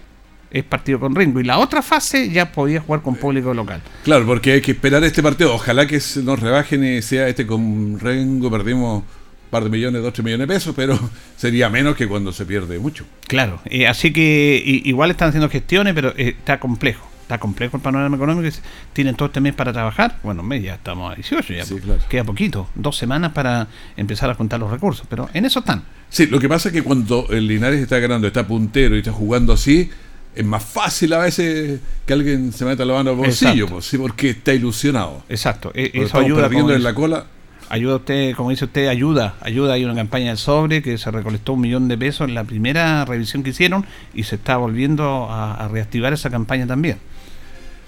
es 0.51 0.65
partido 0.65 1.01
con 1.01 1.15
Ringo. 1.15 1.41
Y 1.41 1.45
la 1.45 1.59
otra 1.59 1.83
fase 1.83 2.31
ya 2.31 2.53
podías 2.53 2.85
jugar 2.85 3.03
con 3.03 3.17
público 3.17 3.53
local. 3.55 3.83
Claro, 4.05 4.25
porque 4.25 4.53
hay 4.53 4.61
que 4.61 4.73
esperar 4.73 5.03
este 5.05 5.23
partido. 5.23 5.55
Ojalá 5.55 5.87
que 5.87 6.01
nos 6.23 6.41
rebajen 6.41 6.85
y 6.85 7.03
sea 7.03 7.29
este 7.29 7.47
con 7.47 7.99
Rengo, 7.99 8.51
perdimos 8.51 9.03
par 9.51 9.65
de 9.65 9.71
millones, 9.71 10.03
dos, 10.03 10.13
tres 10.13 10.25
millones 10.25 10.47
de 10.49 10.55
pesos, 10.55 10.75
pero 10.77 10.99
sería 11.37 11.69
menos 11.69 11.97
que 11.97 12.07
cuando 12.07 12.33
se 12.33 12.47
pierde 12.47 12.79
mucho. 12.79 13.05
Claro, 13.27 13.61
eh, 13.67 13.87
así 13.87 14.13
que 14.13 14.63
igual 14.85 15.11
están 15.11 15.29
haciendo 15.31 15.49
gestiones, 15.49 15.95
pero 15.95 16.13
eh, 16.17 16.29
está 16.39 16.59
complejo. 16.61 17.07
Está 17.23 17.37
complejo 17.39 17.77
el 17.77 17.83
panorama 17.83 18.17
económico. 18.17 18.57
Tienen 18.95 19.15
todo 19.15 19.27
este 19.27 19.41
mes 19.43 19.53
para 19.53 19.71
trabajar. 19.71 20.19
Bueno, 20.23 20.43
mes 20.43 20.63
ya 20.63 20.77
estamos 20.77 21.13
a 21.13 21.15
18, 21.15 21.53
ya 21.53 21.65
Sí, 21.67 21.75
po- 21.75 21.81
claro. 21.81 22.01
queda 22.09 22.25
poquito. 22.25 22.71
Dos 22.75 22.97
semanas 22.97 23.33
para 23.33 23.69
empezar 23.99 24.31
a 24.31 24.35
juntar 24.35 24.59
los 24.59 24.71
recursos. 24.71 25.07
Pero 25.11 25.29
en 25.35 25.45
eso 25.45 25.59
están. 25.59 25.83
Sí, 26.09 26.25
lo 26.27 26.39
que 26.41 26.49
pasa 26.49 26.71
es 26.71 26.73
que 26.75 26.83
cuando 26.83 27.27
el 27.29 27.47
Linares 27.47 27.81
está 27.83 27.99
ganando, 27.99 28.27
está 28.27 28.47
puntero 28.47 28.95
y 28.97 29.01
está 29.01 29.13
jugando 29.13 29.53
así, 29.53 29.91
es 30.35 30.45
más 30.47 30.65
fácil 30.65 31.13
a 31.13 31.19
veces 31.19 31.81
que 32.07 32.13
alguien 32.15 32.51
se 32.51 32.65
meta 32.65 32.87
la 32.87 32.95
mano 32.95 33.11
al 33.11 33.17
bolsillo, 33.17 33.67
pues, 33.69 33.85
sí, 33.85 33.99
porque 33.99 34.31
está 34.31 34.55
ilusionado. 34.55 35.23
Exacto. 35.29 35.71
e- 35.75 35.91
eso 35.93 36.19
ayuda. 36.19 36.45
perdiendo 36.45 36.73
en 36.75 36.83
la 36.83 36.95
cola. 36.95 37.27
Ayuda 37.71 37.97
usted, 37.97 38.35
como 38.35 38.51
dice 38.51 38.65
usted, 38.65 38.89
ayuda, 38.89 39.35
ayuda. 39.41 39.75
Hay 39.75 39.85
una 39.85 39.95
campaña 39.95 40.31
de 40.31 40.37
sobre 40.37 40.83
que 40.83 40.97
se 40.99 41.11
recolectó 41.11 41.53
un 41.53 41.61
millón 41.61 41.87
de 41.89 41.99
pesos 41.99 42.27
en 42.29 42.35
la 42.35 42.45
primera 42.45 43.05
revisión 43.05 43.43
que 43.43 43.51
hicieron 43.51 43.85
y 44.15 44.23
se 44.25 44.37
está 44.37 44.57
volviendo 44.57 45.29
a, 45.31 45.55
a 45.55 45.69
reactivar 45.69 46.13
esa 46.13 46.31
campaña 46.31 46.67
también. 46.67 46.97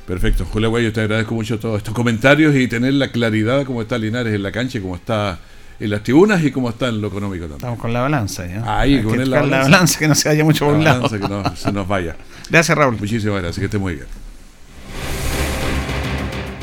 Perfecto, 0.07 0.45
Julio 0.45 0.71
Guayo, 0.71 0.93
te 0.93 1.01
agradezco 1.03 1.35
mucho 1.35 1.59
todos 1.59 1.79
estos 1.79 1.95
comentarios 1.95 2.55
y 2.57 2.67
tener 2.69 2.95
la 2.95 3.09
claridad 3.09 3.59
de 3.59 3.65
cómo 3.65 3.81
está 3.83 3.97
Linares 3.97 4.35
en 4.35 4.43
la 4.43 4.51
cancha, 4.51 4.81
cómo 4.81 4.97
está 4.97 5.39
en 5.79 5.89
las 5.91 6.03
tribunas 6.03 6.43
y 6.43 6.51
cómo 6.51 6.69
está 6.69 6.89
en 6.89 7.01
lo 7.01 7.09
económico 7.09 7.43
también. 7.45 7.57
Estamos 7.59 7.79
con 7.79 7.93
la 7.93 8.01
balanza 8.01 8.47
ya. 8.47 8.81
Ahí, 8.81 8.97
Hay 8.97 9.03
con 9.03 9.15
que 9.15 9.23
el- 9.23 9.31
la 9.31 9.37
tocar 9.37 9.49
la 9.51 9.57
balanza. 9.59 9.71
balanza 9.71 9.99
que 9.99 10.09
no 10.09 10.15
se 10.15 10.29
vaya 10.29 10.45
mucho 10.45 10.65
por 10.67 10.75
La 10.75 10.79
un 10.79 10.85
lado. 10.85 11.03
balanza 11.03 11.27
que 11.27 11.33
no 11.33 11.57
se 11.57 11.73
nos 11.73 11.87
vaya. 11.89 12.17
Gracias, 12.51 12.77
Raúl. 12.77 12.97
Muchísimas 12.99 13.37
gracias, 13.41 13.59
que 13.61 13.65
esté 13.67 13.79
muy 13.79 13.95
bien. 13.95 14.07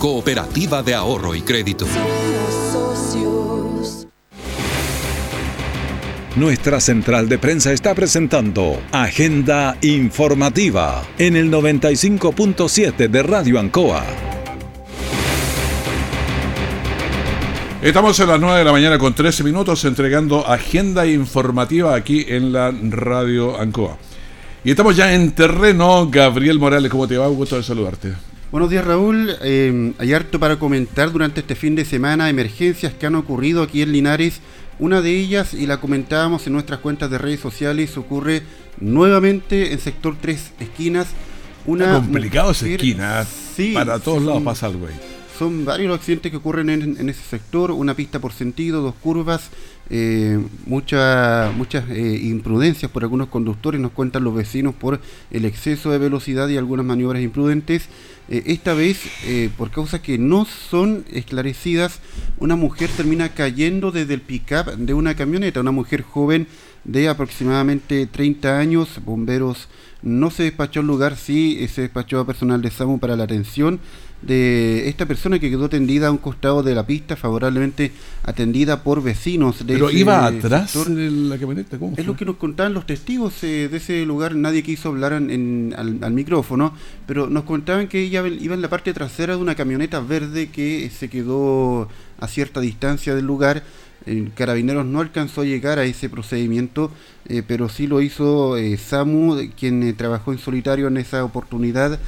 cooperativa 0.00 0.82
de 0.82 0.94
ahorro 0.94 1.34
y 1.34 1.42
crédito. 1.42 1.86
Nuestra 6.36 6.80
central 6.80 7.28
de 7.28 7.38
prensa 7.38 7.70
está 7.70 7.94
presentando 7.94 8.80
Agenda 8.92 9.76
Informativa 9.82 11.02
en 11.18 11.36
el 11.36 11.52
95.7 11.52 13.10
de 13.10 13.22
Radio 13.22 13.60
Ancoa. 13.60 14.02
Estamos 17.82 18.18
a 18.20 18.26
las 18.26 18.40
9 18.40 18.58
de 18.58 18.64
la 18.64 18.72
mañana 18.72 18.98
con 18.98 19.12
13 19.12 19.44
minutos 19.44 19.84
entregando 19.84 20.46
agenda 20.46 21.06
informativa 21.06 21.94
aquí 21.94 22.24
en 22.26 22.54
la 22.54 22.72
radio 22.72 23.60
Ancoa. 23.60 23.98
Y 24.64 24.70
estamos 24.70 24.96
ya 24.96 25.12
en 25.12 25.32
terreno. 25.32 26.08
Gabriel 26.10 26.58
Morales, 26.58 26.90
¿cómo 26.90 27.06
te 27.06 27.18
va? 27.18 27.28
Un 27.28 27.36
gusto 27.36 27.56
de 27.56 27.62
saludarte. 27.62 28.29
Buenos 28.50 28.70
días 28.70 28.84
Raúl, 28.84 29.36
Eh, 29.42 29.92
hay 29.98 30.12
harto 30.12 30.40
para 30.40 30.58
comentar 30.58 31.12
durante 31.12 31.40
este 31.40 31.54
fin 31.54 31.76
de 31.76 31.84
semana, 31.84 32.28
emergencias 32.28 32.92
que 32.94 33.06
han 33.06 33.14
ocurrido 33.14 33.62
aquí 33.62 33.82
en 33.82 33.92
Linares. 33.92 34.40
Una 34.80 35.02
de 35.02 35.10
ellas, 35.16 35.54
y 35.54 35.66
la 35.66 35.78
comentábamos 35.80 36.46
en 36.46 36.54
nuestras 36.54 36.80
cuentas 36.80 37.10
de 37.10 37.18
redes 37.18 37.38
sociales, 37.40 37.96
ocurre 37.96 38.42
nuevamente 38.80 39.72
en 39.72 39.78
sector 39.78 40.16
Tres 40.20 40.52
Esquinas. 40.58 41.08
Una 41.66 41.84
Está 41.84 41.96
complicado 41.98 42.50
esa 42.52 42.64
mujer- 42.64 42.80
esquina. 42.80 43.26
Sí, 43.54 43.72
Para 43.74 43.98
todos 43.98 44.22
lados 44.22 44.36
son- 44.36 44.44
pasa 44.44 44.66
algo 44.66 44.86
ahí. 44.86 44.94
Son 45.40 45.64
varios 45.64 45.88
los 45.88 45.98
accidentes 45.98 46.30
que 46.30 46.36
ocurren 46.36 46.68
en, 46.68 47.08
ese 47.08 47.22
sector, 47.22 47.70
una 47.70 47.94
pista 47.94 48.18
por 48.18 48.34
sentido, 48.34 48.82
dos 48.82 48.94
curvas, 48.96 49.48
eh, 49.88 50.38
mucha- 50.66 51.50
muchas 51.56 51.88
eh, 51.88 52.20
imprudencias 52.24 52.90
por 52.90 53.04
algunos 53.04 53.28
conductores, 53.28 53.80
nos 53.80 53.92
cuentan 53.92 54.22
los 54.22 54.34
vecinos 54.34 54.74
por 54.74 55.00
el 55.30 55.46
exceso 55.46 55.90
de 55.90 55.96
velocidad 55.96 56.46
y 56.50 56.58
algunas 56.58 56.84
maniobras 56.84 57.22
imprudentes. 57.22 57.88
Eh, 58.28 58.42
esta 58.48 58.74
vez, 58.74 59.00
eh, 59.24 59.48
por 59.56 59.70
causas 59.70 60.00
que 60.00 60.18
no 60.18 60.44
son 60.44 61.06
esclarecidas, 61.10 62.00
una 62.36 62.54
mujer 62.54 62.90
termina 62.94 63.30
cayendo 63.30 63.92
desde 63.92 64.12
el 64.12 64.20
pick-up 64.20 64.76
de 64.76 64.92
una 64.92 65.14
camioneta, 65.14 65.60
una 65.60 65.70
mujer 65.70 66.02
joven 66.02 66.48
de 66.84 67.08
aproximadamente 67.08 68.06
30 68.06 68.58
años, 68.58 69.00
bomberos 69.06 69.68
no 70.02 70.30
se 70.30 70.44
despachó 70.44 70.80
al 70.80 70.86
lugar, 70.86 71.16
sí 71.16 71.58
eh, 71.60 71.68
se 71.68 71.82
despachó 71.82 72.20
a 72.20 72.26
personal 72.26 72.62
de 72.62 72.70
SAMU 72.70 72.98
para 72.98 73.16
la 73.16 73.24
atención 73.24 73.80
de 74.22 74.88
esta 74.88 75.06
persona 75.06 75.38
que 75.38 75.48
quedó 75.48 75.70
tendida 75.70 76.08
a 76.08 76.10
un 76.10 76.18
costado 76.18 76.62
de 76.62 76.74
la 76.74 76.86
pista, 76.86 77.16
favorablemente 77.16 77.90
atendida 78.22 78.82
por 78.82 79.02
vecinos 79.02 79.66
de 79.66 79.72
Pero 79.74 79.90
iba 79.90 80.26
atrás 80.26 80.72
de 80.94 81.10
la 81.10 81.38
camioneta. 81.38 81.78
¿Cómo 81.78 81.94
Es 81.96 82.04
lo 82.06 82.16
que 82.16 82.26
nos 82.26 82.36
contaban 82.36 82.74
los 82.74 82.84
testigos 82.86 83.42
eh, 83.44 83.68
de 83.70 83.76
ese 83.78 84.04
lugar, 84.04 84.34
nadie 84.34 84.62
quiso 84.62 84.90
hablar 84.90 85.14
en- 85.14 85.30
en- 85.30 85.74
al, 85.76 85.98
al 86.02 86.12
micrófono, 86.12 86.74
pero 87.06 87.30
nos 87.30 87.44
contaban 87.44 87.88
que 87.88 88.02
ella 88.02 88.26
iba 88.26 88.54
en 88.54 88.60
la 88.60 88.68
parte 88.68 88.92
trasera 88.92 89.36
de 89.36 89.42
una 89.42 89.54
camioneta 89.54 90.00
verde 90.00 90.50
que 90.50 90.90
se 90.90 91.08
quedó 91.08 91.88
a 92.18 92.28
cierta 92.28 92.60
distancia 92.60 93.14
del 93.14 93.24
lugar. 93.24 93.62
El 94.06 94.32
Carabineros 94.34 94.86
no 94.86 95.00
alcanzó 95.00 95.42
a 95.42 95.44
llegar 95.44 95.78
a 95.78 95.84
ese 95.84 96.08
procedimiento, 96.08 96.90
eh, 97.28 97.42
pero 97.46 97.68
sí 97.68 97.86
lo 97.86 98.00
hizo 98.00 98.56
eh, 98.56 98.76
Samu, 98.76 99.36
quien 99.58 99.82
eh, 99.82 99.92
trabajó 99.92 100.32
en 100.32 100.38
solitario 100.38 100.88
en 100.88 100.96
esa 100.96 101.24
oportunidad 101.24 101.98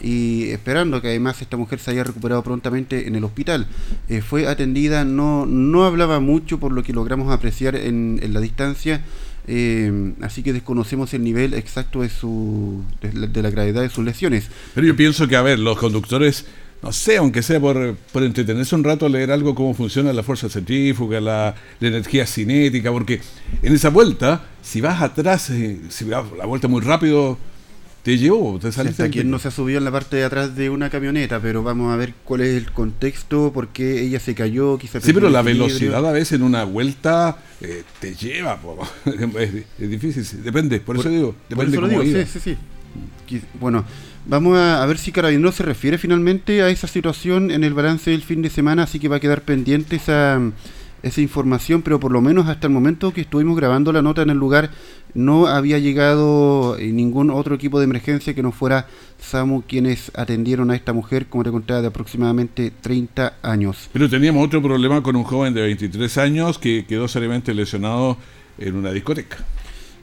y 0.00 0.50
esperando 0.50 1.00
que 1.02 1.08
además 1.08 1.40
esta 1.42 1.56
mujer 1.56 1.78
se 1.78 1.90
haya 1.90 2.04
recuperado 2.04 2.42
prontamente 2.42 3.06
en 3.06 3.16
el 3.16 3.24
hospital. 3.24 3.66
Eh, 4.08 4.22
fue 4.22 4.46
atendida, 4.46 5.04
no, 5.04 5.46
no 5.46 5.84
hablaba 5.84 6.20
mucho 6.20 6.58
por 6.58 6.72
lo 6.72 6.82
que 6.82 6.92
logramos 6.92 7.32
apreciar 7.32 7.76
en, 7.76 8.20
la 8.32 8.40
distancia, 8.40 9.02
eh, 9.46 10.12
así 10.22 10.42
que 10.42 10.52
desconocemos 10.52 11.12
el 11.14 11.22
nivel 11.22 11.54
exacto 11.54 12.02
de, 12.02 12.08
su, 12.08 12.82
de 13.00 13.42
la 13.42 13.50
gravedad 13.50 13.82
de 13.82 13.90
sus 13.90 14.04
lesiones. 14.04 14.48
Pero 14.74 14.86
yo 14.86 14.96
pienso 14.96 15.28
que, 15.28 15.36
a 15.36 15.42
ver, 15.42 15.58
los 15.58 15.78
conductores 15.78 16.46
no 16.82 16.92
sé, 16.92 17.18
aunque 17.18 17.42
sea 17.42 17.60
por, 17.60 17.94
por 18.12 18.22
entretenerse 18.22 18.74
un 18.74 18.84
rato, 18.84 19.08
leer 19.08 19.30
algo 19.30 19.54
cómo 19.54 19.74
funciona 19.74 20.12
la 20.12 20.22
fuerza 20.22 20.48
centrífuga, 20.48 21.20
la, 21.20 21.54
la 21.78 21.88
energía 21.88 22.26
cinética, 22.26 22.90
porque 22.90 23.20
en 23.62 23.74
esa 23.74 23.90
vuelta, 23.90 24.44
si 24.62 24.80
vas 24.80 25.02
atrás, 25.02 25.50
eh, 25.50 25.78
si 25.90 26.04
vas 26.04 26.24
la 26.38 26.46
vuelta 26.46 26.68
muy 26.68 26.80
rápido, 26.80 27.38
te 28.02 28.16
llevó, 28.16 28.58
te 28.58 28.72
saliste. 28.72 29.02
Hasta 29.02 29.12
quien 29.12 29.30
no 29.30 29.38
se 29.38 29.48
ha 29.48 29.50
subido 29.50 29.78
en 29.78 29.84
la 29.84 29.90
parte 29.90 30.16
de 30.16 30.24
atrás 30.24 30.56
de 30.56 30.70
una 30.70 30.88
camioneta, 30.88 31.38
pero 31.40 31.62
vamos 31.62 31.92
a 31.92 31.96
ver 31.96 32.14
cuál 32.24 32.40
es 32.40 32.56
el 32.56 32.70
contexto, 32.72 33.52
por 33.52 33.68
qué 33.68 34.00
ella 34.02 34.18
se 34.20 34.34
cayó, 34.34 34.78
quizá 34.78 35.00
Sí, 35.00 35.12
pero 35.12 35.28
la 35.28 35.42
velocidad 35.42 36.06
a 36.06 36.12
veces 36.12 36.32
en 36.32 36.42
una 36.42 36.64
vuelta 36.64 37.38
eh, 37.60 37.82
te 38.00 38.14
lleva, 38.14 38.58
es, 39.04 39.64
es 39.78 39.90
difícil, 39.90 40.24
sí, 40.24 40.38
depende, 40.38 40.80
por, 40.80 40.96
eso 40.96 41.10
digo, 41.10 41.32
Por 41.32 41.48
depende 41.66 41.76
eso 41.76 41.80
lo 41.82 41.88
digo, 41.88 42.02
sí, 42.02 42.24
sí, 42.32 42.40
sí. 42.40 42.58
Bueno, 43.60 43.84
vamos 44.30 44.56
a, 44.56 44.86
ver 44.86 44.96
si 44.96 45.10
Carabineros 45.10 45.56
se 45.56 45.64
refiere 45.64 45.98
finalmente 45.98 46.62
a 46.62 46.68
esa 46.70 46.86
situación 46.86 47.50
en 47.50 47.64
el 47.64 47.74
balance 47.74 48.10
del 48.10 48.22
fin 48.22 48.42
de 48.42 48.48
semana, 48.48 48.84
así 48.84 49.00
que 49.00 49.08
va 49.08 49.16
a 49.16 49.20
quedar 49.20 49.42
pendiente 49.42 49.96
esa, 49.96 50.40
esa 51.02 51.20
información, 51.20 51.82
pero 51.82 51.98
por 51.98 52.12
lo 52.12 52.20
menos 52.20 52.46
hasta 52.46 52.68
el 52.68 52.72
momento 52.72 53.12
que 53.12 53.22
estuvimos 53.22 53.56
grabando 53.56 53.92
la 53.92 54.02
nota 54.02 54.22
en 54.22 54.30
el 54.30 54.38
lugar, 54.38 54.70
no 55.14 55.48
había 55.48 55.80
llegado 55.80 56.78
eh, 56.78 56.92
ningún 56.92 57.30
otro 57.30 57.56
equipo 57.56 57.80
de 57.80 57.84
emergencia 57.84 58.32
que 58.32 58.42
no 58.42 58.52
fuera 58.52 58.86
SAMU 59.18 59.62
quienes 59.62 60.12
atendieron 60.14 60.70
a 60.70 60.76
esta 60.76 60.92
mujer, 60.92 61.26
como 61.26 61.42
te 61.42 61.50
contaba, 61.50 61.82
de 61.82 61.88
aproximadamente 61.88 62.72
30 62.80 63.34
años. 63.42 63.90
Pero 63.92 64.08
teníamos 64.08 64.46
otro 64.46 64.62
problema 64.62 65.02
con 65.02 65.16
un 65.16 65.24
joven 65.24 65.54
de 65.54 65.62
23 65.62 66.18
años 66.18 66.58
que 66.58 66.86
quedó 66.86 67.08
seriamente 67.08 67.52
lesionado 67.52 68.16
en 68.58 68.76
una 68.76 68.92
discoteca. 68.92 69.38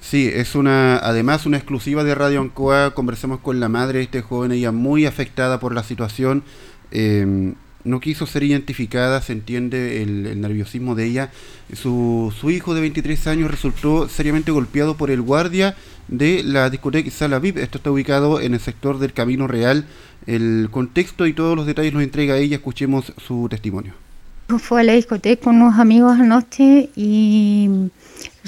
Sí, 0.10 0.32
es 0.34 0.56
una, 0.56 0.98
además 1.00 1.46
una 1.46 1.58
exclusiva 1.58 2.06
de 2.06 2.16
Radio 2.16 2.40
Ancoa. 2.40 2.92
Conversamos 2.94 3.42
con 3.42 3.60
la 3.60 3.68
madre 3.68 3.98
de 3.98 4.06
este 4.06 4.22
joven, 4.22 4.54
ella 4.54 4.72
muy 4.72 5.06
afectada 5.06 5.60
por 5.60 5.76
la 5.76 5.84
situación. 5.84 6.44
eh, 6.92 7.54
no 7.84 8.00
quiso 8.00 8.26
ser 8.26 8.44
identificada, 8.44 9.22
se 9.22 9.34
entiende 9.34 10.02
el, 10.02 10.26
el 10.26 10.42
nerviosismo 10.42 10.96
de 10.96 11.06
ella. 11.06 11.32
Su, 11.74 12.34
su 12.40 12.50
hijo 12.52 12.74
de 12.74 12.82
23 12.82 13.28
años 13.28 13.52
resultó 13.52 14.08
seriamente 14.08 14.52
golpeado 14.52 14.96
por 14.96 15.12
el 15.12 15.22
guardia 15.22 15.76
de 16.08 16.42
la 16.44 16.70
discoteca 16.70 17.10
Sala 17.12 17.40
VIP. 17.40 17.58
Esto 17.58 17.78
está 17.78 17.92
ubicado 17.92 18.40
en 18.40 18.54
el 18.54 18.60
sector 18.62 19.00
del 19.00 19.14
Camino 19.14 19.48
Real. 19.48 19.86
El 20.26 20.70
contexto 20.72 21.28
y 21.28 21.34
todos 21.34 21.56
los 21.56 21.66
detalles 21.66 21.94
los 21.94 22.04
entrega 22.04 22.38
ella. 22.38 22.58
Escuchemos 22.58 23.14
su 23.26 23.48
testimonio. 23.50 23.94
Fue 24.60 24.82
a 24.82 24.84
la 24.84 24.94
discoteca 24.94 25.44
con 25.44 25.62
unos 25.62 25.78
amigos 25.78 26.18
anoche 26.18 26.90
y 26.96 27.90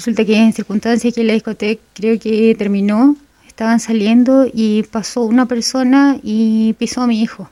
resulta 0.00 0.24
que 0.24 0.34
en 0.34 0.54
circunstancias 0.54 1.12
que 1.12 1.22
la 1.24 1.34
discoteca 1.34 1.82
creo 1.92 2.18
que 2.18 2.54
terminó, 2.56 3.16
estaban 3.46 3.80
saliendo 3.80 4.46
y 4.50 4.82
pasó 4.84 5.24
una 5.24 5.44
persona 5.44 6.18
y 6.22 6.74
pisó 6.78 7.02
a 7.02 7.06
mi 7.06 7.20
hijo. 7.20 7.50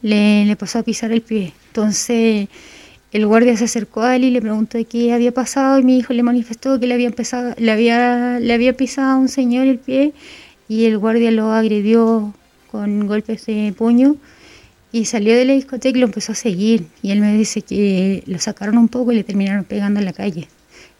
Le, 0.00 0.44
le 0.44 0.54
pasó 0.54 0.78
a 0.78 0.82
pisar 0.84 1.10
el 1.10 1.20
pie. 1.20 1.52
Entonces 1.66 2.46
el 3.10 3.26
guardia 3.26 3.56
se 3.56 3.64
acercó 3.64 4.02
a 4.02 4.14
él 4.14 4.22
y 4.22 4.30
le 4.30 4.40
preguntó 4.40 4.78
qué 4.88 5.12
había 5.12 5.32
pasado 5.32 5.80
y 5.80 5.82
mi 5.82 5.98
hijo 5.98 6.12
le 6.12 6.22
manifestó 6.22 6.78
que 6.78 6.86
le 6.86 6.94
había, 6.94 8.38
le 8.38 8.52
había 8.52 8.76
pisado 8.76 9.10
a 9.10 9.16
un 9.16 9.28
señor 9.28 9.66
el 9.66 9.78
pie 9.78 10.12
y 10.68 10.84
el 10.84 10.96
guardia 10.98 11.32
lo 11.32 11.50
agredió 11.50 12.32
con 12.70 13.08
golpes 13.08 13.46
de 13.46 13.74
puño 13.76 14.14
y 14.92 15.06
salió 15.06 15.34
de 15.34 15.44
la 15.44 15.54
discoteca 15.54 15.98
y 15.98 16.00
lo 16.00 16.06
empezó 16.06 16.30
a 16.30 16.36
seguir. 16.36 16.86
Y 17.02 17.10
él 17.10 17.20
me 17.20 17.36
dice 17.36 17.62
que 17.62 18.22
lo 18.26 18.38
sacaron 18.38 18.78
un 18.78 18.86
poco 18.86 19.10
y 19.10 19.16
le 19.16 19.24
terminaron 19.24 19.64
pegando 19.64 19.98
en 19.98 20.06
la 20.06 20.12
calle. 20.12 20.46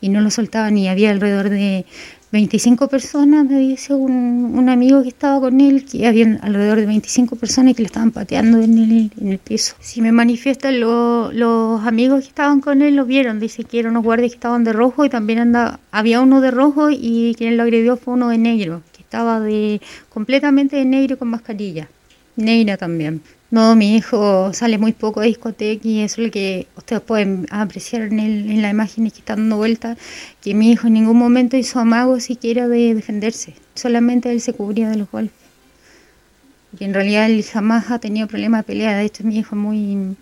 Y 0.01 0.09
no 0.11 0.21
lo 0.21 0.31
soltaban 0.31 0.77
y 0.77 0.89
había 0.89 1.11
alrededor 1.11 1.49
de 1.49 1.87
25 2.31 2.89
personas, 2.89 3.47
me 3.47 3.59
dice 3.59 3.95
un, 3.95 4.53
un 4.59 4.69
amigo 4.69 5.03
que 5.03 5.09
estaba 5.09 5.41
con 5.41 5.61
él, 5.61 5.85
que 5.85 6.07
había 6.07 6.39
alrededor 6.43 6.81
de 6.81 6.87
25 6.87 7.37
personas 7.37 7.75
que 7.75 7.83
le 7.83 7.87
estaban 7.87 8.11
pateando 8.11 8.61
en 8.61 8.77
el, 8.79 9.11
en 9.21 9.29
el 9.33 9.39
piso. 9.39 9.77
Si 9.81 10.03
me 10.03 10.13
manifiestan 10.13 10.81
lo- 10.81 11.33
los 11.33 11.83
amigos 11.87 12.23
que 12.23 12.29
estaban 12.29 12.61
con 12.61 12.83
él, 12.83 12.97
lo 12.97 13.07
vieron. 13.07 13.39
Dice 13.41 13.65
que 13.65 13.79
eran 13.79 13.93
unos 13.93 14.05
guardias 14.05 14.31
que 14.33 14.37
estaban 14.37 14.65
de 14.65 14.73
rojo 14.73 15.05
y 15.05 15.11
también 15.11 15.39
andaba, 15.39 15.81
había 15.93 16.21
uno 16.21 16.41
de 16.41 16.51
rojo 16.51 16.89
y 16.91 17.35
quien 17.39 17.57
lo 17.57 17.63
agredió 17.63 17.97
fue 17.97 18.15
uno 18.15 18.29
de 18.29 18.39
negro, 18.39 18.83
que 18.93 19.03
estaba 19.03 19.41
de 19.41 19.81
completamente 20.11 20.77
de 20.77 20.85
negro 20.85 21.19
con 21.19 21.29
mascarilla. 21.29 21.89
Negra 22.37 22.77
también. 22.77 23.23
No, 23.55 23.77
mi 23.77 23.95
hijo 23.95 24.53
sale 24.53 24.79
muy 24.79 24.93
poco 24.93 25.21
de 25.21 25.29
discoteca 25.29 25.87
y 25.87 26.01
eso 26.01 26.21
es 26.21 26.27
lo 26.27 26.33
que 26.33 26.67
ustedes 26.77 27.01
pueden 27.01 27.47
apreciar 27.53 28.03
en, 28.03 28.19
el, 28.19 28.51
en 28.51 28.63
las 28.63 28.73
imágenes 28.73 29.13
que 29.13 29.21
están 29.21 29.39
dando 29.39 29.59
vuelta, 29.59 29.97
que 30.43 30.55
mi 30.55 30.73
hijo 30.73 30.89
en 30.89 30.95
ningún 30.95 31.17
momento 31.17 31.57
hizo 31.57 31.79
amago 31.79 32.19
siquiera 32.19 32.67
de 32.67 32.97
defenderse, 32.97 33.55
solamente 33.77 34.33
él 34.33 34.41
se 34.41 34.55
cubría 34.55 34.91
de 34.91 34.97
los 34.97 35.09
golpes. 35.09 35.39
Y 36.81 36.83
en 36.83 36.95
realidad 36.95 37.27
él 37.27 37.45
jamás 37.45 37.93
ha 37.93 38.01
tenido 38.01 38.27
problema 38.27 38.57
de 38.57 38.63
pelea, 38.65 38.97
de 38.97 39.05
hecho 39.05 39.23
mi 39.23 39.39
hijo 39.39 39.55
es 39.55 39.63
muy, 39.63 40.17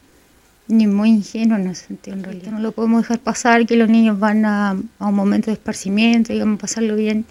muy 0.68 1.08
ingenuo 1.08 1.56
en 1.56 1.68
ese 1.68 1.86
sentido, 1.86 2.18
en 2.18 2.24
realidad. 2.24 2.52
No 2.52 2.60
lo 2.60 2.72
podemos 2.72 3.00
dejar 3.00 3.20
pasar, 3.20 3.64
que 3.64 3.76
los 3.76 3.88
niños 3.88 4.18
van 4.20 4.44
a, 4.44 4.76
a 4.98 5.06
un 5.06 5.14
momento 5.14 5.46
de 5.46 5.54
esparcimiento, 5.54 6.34
digamos, 6.34 6.60
pasarlo 6.60 6.96
bien 6.96 7.24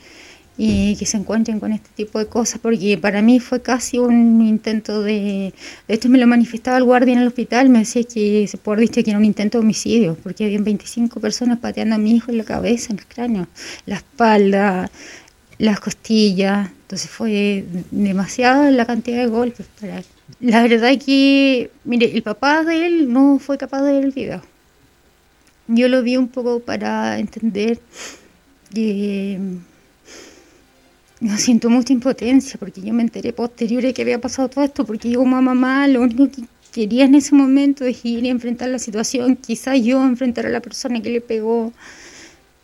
y 0.57 0.95
que 0.97 1.05
se 1.05 1.17
encuentren 1.17 1.59
con 1.59 1.71
este 1.71 1.89
tipo 1.95 2.19
de 2.19 2.27
cosas, 2.27 2.59
porque 2.59 2.97
para 2.97 3.21
mí 3.21 3.39
fue 3.39 3.61
casi 3.61 3.97
un 3.97 4.45
intento 4.45 5.01
de... 5.01 5.53
De 5.87 5.93
hecho 5.93 6.09
me 6.09 6.17
lo 6.17 6.27
manifestaba 6.27 6.77
el 6.77 6.83
guardia 6.83 7.13
en 7.13 7.19
el 7.19 7.27
hospital, 7.27 7.69
me 7.69 7.79
decía 7.79 8.03
que 8.03 8.49
haber 8.65 8.79
dicho 8.79 9.03
que 9.03 9.09
era 9.09 9.17
un 9.17 9.25
intento 9.25 9.57
de 9.57 9.63
homicidio, 9.63 10.17
porque 10.21 10.45
habían 10.45 10.63
25 10.63 11.19
personas 11.19 11.59
pateando 11.59 11.95
a 11.95 11.97
mi 11.97 12.15
hijo 12.15 12.31
en 12.31 12.37
la 12.37 12.43
cabeza, 12.43 12.93
en 12.93 12.99
el 12.99 13.05
cráneo, 13.05 13.47
la 13.85 13.95
espalda, 13.95 14.91
las 15.57 15.79
costillas, 15.79 16.69
entonces 16.81 17.09
fue 17.09 17.65
demasiada 17.91 18.69
la 18.71 18.85
cantidad 18.85 19.19
de 19.19 19.27
golpes 19.27 19.65
para 19.79 19.99
él. 19.99 20.05
La 20.41 20.63
verdad 20.63 20.91
es 20.91 21.03
que, 21.03 21.71
mire, 21.85 22.11
el 22.13 22.23
papá 22.23 22.63
de 22.63 22.85
él 22.85 23.13
no 23.13 23.39
fue 23.39 23.57
capaz 23.57 23.81
de 23.83 23.93
ver 23.93 24.03
el 24.05 24.11
video. 24.11 24.41
Yo 25.67 25.87
lo 25.87 26.03
vi 26.03 26.17
un 26.17 26.27
poco 26.27 26.59
para 26.59 27.19
entender 27.19 27.79
que 28.73 29.39
yo 31.21 31.37
siento 31.37 31.69
mucha 31.69 31.93
impotencia 31.93 32.59
porque 32.59 32.81
yo 32.81 32.93
me 32.93 33.03
enteré 33.03 33.31
posterior 33.31 33.83
de 33.83 33.93
que 33.93 34.01
había 34.01 34.19
pasado 34.19 34.49
todo 34.49 34.63
esto 34.63 34.85
porque 34.85 35.09
yo 35.09 35.19
como 35.19 35.39
mamá 35.39 35.87
lo 35.87 36.01
único 36.01 36.27
que 36.29 36.41
quería 36.71 37.05
en 37.05 37.15
ese 37.15 37.35
momento 37.35 37.85
es 37.85 38.03
ir 38.03 38.25
y 38.25 38.29
enfrentar 38.29 38.69
la 38.69 38.79
situación, 38.79 39.35
quizás 39.35 39.81
yo 39.83 40.03
enfrentar 40.03 40.47
a 40.47 40.49
la 40.49 40.61
persona 40.61 40.99
que 41.01 41.11
le 41.11 41.21
pegó 41.21 41.73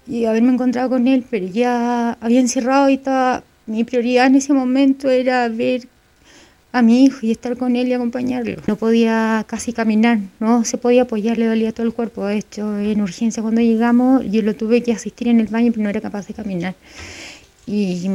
y 0.07 0.25
haberme 0.25 0.53
encontrado 0.53 0.89
con 0.89 1.07
él, 1.07 1.23
pero 1.29 1.45
ya 1.45 2.17
había 2.19 2.39
encerrado 2.39 2.89
y 2.89 2.95
estaba, 2.95 3.43
mi 3.67 3.83
prioridad 3.83 4.27
en 4.27 4.35
ese 4.35 4.53
momento 4.53 5.09
era 5.09 5.47
ver 5.49 5.87
a 6.71 6.81
mi 6.81 7.05
hijo 7.05 7.19
y 7.21 7.31
estar 7.31 7.57
con 7.57 7.75
él 7.75 7.87
y 7.87 7.93
acompañarlo. 7.93 8.61
No 8.67 8.75
podía 8.75 9.45
casi 9.47 9.73
caminar, 9.73 10.19
no 10.39 10.63
se 10.63 10.77
podía 10.77 11.03
apoyar, 11.03 11.37
le 11.37 11.45
dolía 11.45 11.71
todo 11.73 11.85
el 11.85 11.93
cuerpo. 11.93 12.25
De 12.25 12.37
hecho, 12.37 12.79
en 12.79 13.01
urgencia 13.01 13.43
cuando 13.43 13.61
llegamos 13.61 14.23
yo 14.31 14.41
lo 14.41 14.55
tuve 14.55 14.81
que 14.81 14.93
asistir 14.93 15.27
en 15.27 15.39
el 15.39 15.47
baño, 15.47 15.71
pero 15.71 15.83
no 15.83 15.89
era 15.89 16.01
capaz 16.01 16.27
de 16.27 16.33
caminar. 16.33 16.75
Y, 17.67 18.09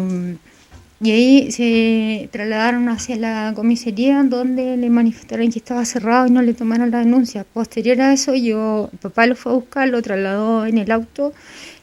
y 1.03 1.11
ahí 1.11 1.53
se 1.53 2.29
trasladaron 2.33 2.89
hacia 2.89 3.17
la 3.17 3.53
comisaría 3.55 4.23
donde 4.23 4.77
le 4.77 4.89
manifestaron 4.89 5.51
que 5.51 5.59
estaba 5.59 5.85
cerrado 5.85 6.27
y 6.27 6.31
no 6.31 6.41
le 6.43 6.55
tomaron 6.55 6.91
la 6.91 7.01
denuncia. 7.01 7.45
Posterior 7.45 8.01
a 8.01 8.13
eso, 8.15 8.35
yo, 8.35 8.91
papá 9.01 9.27
lo 9.27 9.37
fue 9.37 9.53
a 9.53 9.55
buscar, 9.57 9.89
lo 9.89 10.01
trasladó 10.01 10.65
en 10.65 10.79
el 10.79 10.91
auto, 10.91 11.35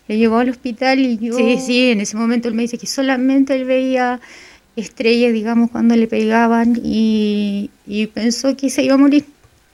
le 0.08 0.17
llevó 0.17 0.38
al 0.38 0.49
hospital 0.49 0.99
y 0.99 1.17
yo... 1.19 1.38
Sí, 1.38 1.58
sí, 1.63 1.91
en 1.91 2.01
ese 2.01 2.17
momento 2.17 2.47
él 2.47 2.55
me 2.55 2.63
dice 2.63 2.79
que 2.79 2.88
solamente 2.88 3.53
él 3.53 3.65
veía 3.65 4.19
estrellas, 4.75 5.32
digamos, 5.34 5.69
cuando 5.69 5.95
le 5.95 6.08
pegaban 6.08 6.79
y, 6.84 7.69
y 7.86 8.08
pensó 8.08 8.58
que 8.58 8.69
se 8.69 8.84
iba 8.84 8.95
a 8.95 8.97
morir. 8.97 9.25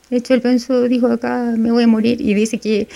De 0.10 0.18
hecho, 0.18 0.34
él 0.34 0.42
pensó, 0.42 0.84
dijo, 0.84 1.08
acá 1.08 1.54
me 1.58 1.72
voy 1.72 1.84
a 1.84 1.88
morir 1.88 2.20
y 2.22 2.34
dice 2.34 2.60
que 2.60 2.88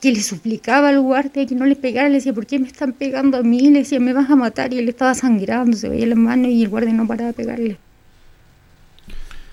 que 0.00 0.12
le 0.12 0.22
suplicaba 0.22 0.88
al 0.88 1.00
guardia 1.00 1.44
que 1.46 1.54
no 1.54 1.66
le 1.66 1.76
pegara, 1.76 2.08
le 2.08 2.16
decía, 2.16 2.32
¿por 2.32 2.46
qué 2.46 2.58
me 2.58 2.66
están 2.66 2.92
pegando 2.94 3.36
a 3.36 3.42
mí? 3.42 3.60
Le 3.70 3.80
decía, 3.80 4.00
me 4.00 4.12
vas 4.12 4.30
a 4.30 4.36
matar, 4.36 4.72
y 4.72 4.78
él 4.78 4.88
estaba 4.88 5.14
sangrando, 5.14 5.76
se 5.76 5.88
veía 5.88 6.06
las 6.06 6.18
manos 6.18 6.50
y 6.50 6.62
el 6.62 6.68
guardia 6.70 6.92
no 6.94 7.06
paraba 7.06 7.28
de 7.28 7.34
pegarle. 7.34 7.76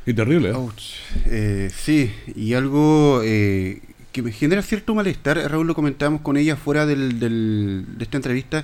Y 0.05 0.13
terrible, 0.13 0.49
¿eh? 0.49 0.53
Ouch. 0.53 0.83
Eh, 1.25 1.69
sí, 1.75 2.11
y 2.33 2.53
algo 2.53 3.21
eh, 3.25 3.81
que 4.13 4.21
me 4.21 4.31
genera 4.31 4.61
cierto 4.61 4.95
malestar, 4.95 5.37
Raúl 5.51 5.67
lo 5.67 5.75
comentábamos 5.75 6.21
con 6.21 6.37
ella 6.37 6.55
fuera 6.55 6.85
del, 6.85 7.19
del- 7.19 7.85
de 7.97 8.03
esta 8.05 8.15
entrevista, 8.17 8.63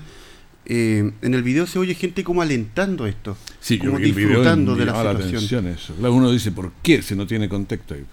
eh, 0.66 1.12
en 1.22 1.34
el 1.34 1.44
video 1.44 1.68
se 1.68 1.78
oye 1.80 1.94
gente 1.96 2.24
como 2.24 2.42
alentando 2.42 3.06
esto, 3.06 3.36
Sí, 3.60 3.78
como 3.78 3.98
el 3.98 4.04
video 4.04 4.28
disfrutando 4.30 4.76
de 4.78 4.86
la 4.86 4.94
situación. 4.96 5.28
atención 5.36 5.68
eso. 5.68 5.94
Claro, 5.96 6.14
uno 6.14 6.32
dice, 6.32 6.54
¿por 6.54 6.72
qué 6.82 7.02
si 7.02 7.14
no 7.16 7.28
tiene 7.28 7.50
contexto 7.50 7.94
ahí? 7.96 8.06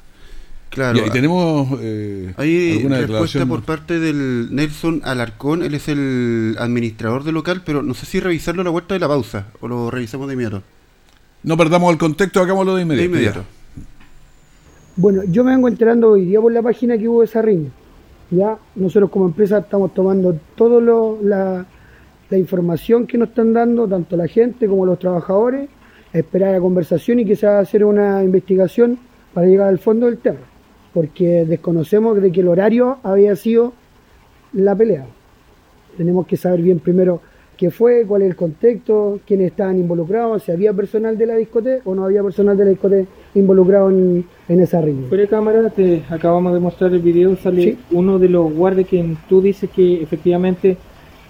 Claro, 0.70 0.98
y 0.98 1.00
ahí 1.00 1.11
tenemos 1.11 1.68
eh, 1.83 2.33
Hay 2.37 2.76
alguna 2.76 2.98
respuesta 2.98 3.44
por 3.44 3.62
parte 3.62 3.98
del 3.98 4.54
Nelson 4.54 5.02
Alarcón, 5.04 5.64
él 5.64 5.74
es 5.74 5.88
el 5.88 6.54
administrador 6.61 7.24
del 7.24 7.35
local, 7.35 7.62
pero 7.66 7.83
no 7.83 7.92
sé 7.92 8.06
si 8.06 8.20
revisarlo 8.20 8.62
a 8.62 8.64
la 8.64 8.70
vuelta 8.70 8.94
de 8.94 9.00
la 9.00 9.09
pausa 9.09 9.48
o 9.61 9.66
lo 9.66 9.90
revisamos 9.90 10.28
de 10.28 10.35
inmediato. 10.35 10.62
No 11.42 11.56
perdamos 11.56 11.92
el 11.92 11.98
contexto, 11.98 12.40
hagámoslo 12.40 12.76
de 12.76 12.83
inmediato. 12.83 13.11
De 13.11 13.18
inmediato. 13.18 13.44
Bueno, 14.96 15.22
yo 15.24 15.42
me 15.42 15.52
vengo 15.52 15.66
enterando 15.66 16.11
hoy 16.11 16.26
día 16.26 16.40
por 16.40 16.52
la 16.52 16.62
página 16.62 16.96
que 16.98 17.09
hubo 17.09 17.22
esa 17.22 17.42
riña. 17.42 17.70
Ya, 18.30 18.56
nosotros 18.76 19.11
como 19.11 19.26
empresa 19.26 19.59
estamos 19.59 19.92
tomando 19.92 20.38
toda 20.54 20.80
la, 21.22 21.66
la 22.28 22.38
información 22.38 23.09
que 23.09 23.18
nos 23.18 23.30
están 23.30 23.52
dando, 23.52 23.88
tanto 23.88 24.16
la 24.16 24.28
gente 24.28 24.68
como 24.68 24.87
los 24.87 25.00
trabajadores, 25.00 25.68
esperar 26.12 26.52
la 26.52 26.61
conversación 26.61 27.18
y 27.18 27.24
que 27.24 27.35
se 27.35 27.46
va 27.46 27.59
a 27.59 27.61
hacer 27.61 27.85
una 27.85 28.22
investigación 28.22 28.98
para 29.35 29.46
llegar 29.46 29.68
al 29.68 29.78
fondo 29.78 30.06
del 30.06 30.18
tema, 30.18 30.38
porque 30.92 31.44
desconocemos 31.44 32.20
de 32.20 32.33
que 32.33 32.40
el 32.40 32.48
horario 32.48 32.98
había 33.03 33.37
sido 33.37 33.72
la 34.53 34.74
pelea. 34.74 35.07
Tenemos 35.96 36.26
que 36.26 36.37
saber 36.37 36.62
bien 36.62 36.79
primero 36.79 37.20
qué 37.57 37.70
fue, 37.70 38.07
cuál 38.07 38.22
es 38.22 38.29
el 38.29 38.37
contexto, 38.37 39.20
quiénes 39.26 39.48
estaban 39.48 39.76
involucrados, 39.76 40.44
si 40.44 40.50
había 40.50 40.72
personal 40.72 41.18
de 41.18 41.26
la 41.26 41.37
discoteca 41.37 41.83
o 41.85 41.94
no 41.94 42.05
había 42.05 42.22
personal 42.22 42.57
de 42.57 42.64
la 42.64 42.70
discoteca 42.70 43.09
involucrado 43.35 43.90
en, 43.90 44.24
esa 44.48 44.81
riña. 44.81 45.09
Fuera 45.09 45.26
cámara, 45.26 45.68
te 45.70 46.03
acabamos 46.09 46.55
de 46.55 46.61
mostrar 46.61 46.92
el 46.92 47.00
video, 47.00 47.37
sale 47.37 47.76
uno 47.90 48.18
de 48.18 48.29
los 48.29 48.53
guardias 48.53 48.88
que 48.88 49.16
tú 49.29 49.42
dices 49.42 49.68
que 49.70 50.03
efectivamente 50.03 50.79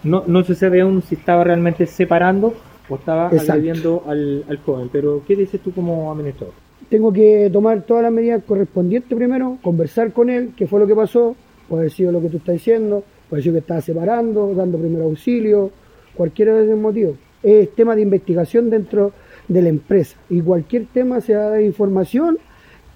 no, 0.05 0.23
no 0.27 0.45
se 0.45 0.55
sabe 0.55 0.81
aún 0.81 1.03
si 1.03 1.17
estaba 1.17 1.43
realmente 1.45 1.85
separando 1.87 2.55
o 2.89 2.95
estaba 2.95 3.27
agrediendo 3.27 4.05
al, 4.07 4.45
al 4.49 4.59
joven. 4.59 4.89
Pero, 4.93 5.23
¿qué 5.27 5.37
dices 5.37 5.61
tú 5.61 5.73
como 5.73 6.13
administrador? 6.13 6.55
Tengo 6.91 7.13
que 7.13 7.49
tomar 7.53 7.83
todas 7.83 8.03
las 8.03 8.13
medidas 8.13 8.43
correspondientes 8.43 9.17
primero, 9.17 9.59
conversar 9.63 10.13
con 10.13 10.29
él, 10.29 10.55
qué 10.57 10.67
fue 10.67 10.81
lo 10.81 10.89
que 10.89 10.97
pasó, 10.97 11.37
puede 11.69 11.89
haber 11.89 12.13
lo 12.13 12.21
que 12.21 12.29
tú 12.29 12.39
estás 12.39 12.55
diciendo, 12.55 13.05
puede 13.29 13.45
ser 13.45 13.53
que 13.53 13.59
estaba 13.61 13.81
separando, 13.81 14.53
dando 14.55 14.77
primer 14.77 15.03
auxilio, 15.03 15.71
cualquiera 16.17 16.53
de 16.53 16.65
esos 16.65 16.79
motivos. 16.79 17.17
Es 17.45 17.73
tema 17.77 17.95
de 17.95 18.03
investigación 18.03 18.71
dentro 18.71 19.13
de 19.47 19.63
la 19.63 19.69
empresa 19.69 20.17
y 20.29 20.41
cualquier 20.41 20.87
tema 20.93 21.21
se 21.21 21.37
va 21.37 21.45
a 21.45 21.51
dar 21.51 21.63
información 21.63 22.39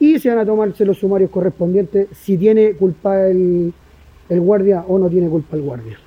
y 0.00 0.18
se 0.18 0.28
van 0.28 0.38
a 0.38 0.44
tomarse 0.44 0.84
los 0.84 0.98
sumarios 0.98 1.30
correspondientes 1.30 2.08
si 2.12 2.36
tiene 2.36 2.72
culpa 2.72 3.28
el, 3.28 3.72
el 4.28 4.40
guardia 4.40 4.84
o 4.88 4.98
no 4.98 5.08
tiene 5.08 5.28
culpa 5.28 5.56
el 5.56 5.62
guardia. 5.62 6.03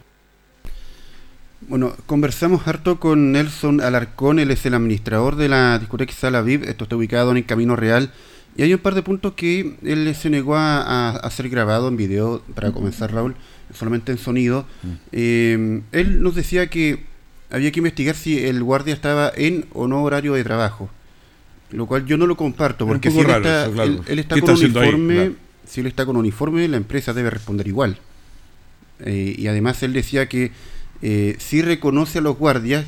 Bueno, 1.67 1.93
conversamos 2.05 2.65
harto 2.65 2.97
con 2.97 3.33
Nelson 3.33 3.81
Alarcón, 3.81 4.39
él 4.39 4.51
es 4.51 4.65
el 4.65 4.73
administrador 4.73 5.35
de 5.35 5.49
la 5.49 5.77
discoteca 5.79 6.13
Sala 6.13 6.41
VIP, 6.41 6.63
esto 6.63 6.85
está 6.85 6.95
ubicado 6.95 7.31
en 7.31 7.37
el 7.37 7.45
Camino 7.45 7.75
Real, 7.75 8.13
y 8.55 8.63
hay 8.63 8.73
un 8.73 8.79
par 8.79 8.95
de 8.95 9.03
puntos 9.03 9.33
que 9.33 9.75
él 9.83 10.15
se 10.15 10.29
negó 10.29 10.55
a, 10.55 11.29
ser 11.29 11.49
grabado 11.49 11.89
en 11.89 11.97
video, 11.97 12.41
para 12.55 12.71
comenzar 12.71 13.13
Raúl, 13.13 13.35
solamente 13.73 14.13
en 14.13 14.17
sonido. 14.17 14.65
Mm. 14.81 14.87
Eh, 15.11 15.81
él 15.91 16.23
nos 16.23 16.35
decía 16.35 16.67
que 16.67 17.03
había 17.49 17.69
que 17.73 17.81
investigar 17.81 18.15
si 18.15 18.45
el 18.45 18.63
guardia 18.63 18.93
estaba 18.93 19.29
en 19.35 19.65
o 19.73 19.89
no 19.89 20.03
horario 20.03 20.35
de 20.35 20.45
trabajo, 20.45 20.89
lo 21.71 21.85
cual 21.85 22.05
yo 22.05 22.15
no 22.15 22.27
lo 22.27 22.37
comparto, 22.37 22.87
porque 22.87 23.11
si 23.11 23.19
él, 23.19 23.29
está, 23.29 23.65
él, 23.65 24.19
está, 24.19 24.39
con 24.39 24.51
uniforme, 24.51 25.33
si 25.65 25.81
él 25.81 25.87
está 25.87 26.05
con 26.05 26.15
uniforme, 26.15 26.65
la 26.69 26.77
empresa 26.77 27.13
debe 27.13 27.29
responder 27.29 27.67
igual. 27.67 27.97
Eh, 29.01 29.35
y 29.37 29.47
además 29.47 29.83
él 29.83 29.91
decía 29.91 30.27
que 30.27 30.51
eh, 31.01 31.35
sí 31.39 31.61
reconoce 31.61 32.19
a 32.19 32.21
los 32.21 32.37
guardias, 32.37 32.85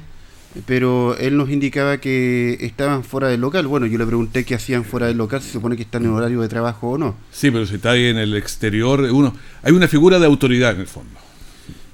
pero 0.66 1.16
él 1.18 1.38
nos 1.38 1.50
indicaba 1.50 2.00
que 2.00 2.58
estaban 2.62 3.04
fuera 3.04 3.28
del 3.28 3.42
local. 3.42 3.68
Bueno, 3.68 3.86
yo 3.86 3.98
le 3.98 4.06
pregunté 4.06 4.46
qué 4.46 4.56
hacían 4.56 4.84
fuera 4.84 5.08
del 5.08 5.18
local, 5.18 5.42
si 5.42 5.48
se 5.48 5.54
supone 5.54 5.76
que 5.76 5.84
están 5.84 6.06
en 6.06 6.12
horario 6.12 6.42
de 6.42 6.48
trabajo 6.48 6.92
o 6.92 6.98
no. 6.98 7.16
Sí, 7.32 7.52
pero 7.52 7.66
si 7.66 7.76
está 7.76 7.92
ahí 7.92 8.06
en 8.06 8.18
el 8.18 8.36
exterior, 8.36 9.02
uno 9.02 9.34
hay 9.62 9.74
una 9.74 9.88
figura 9.88 10.20
de 10.20 10.26
autoridad 10.26 10.74
en 10.74 10.82
el 10.82 10.88
fondo. 10.88 11.20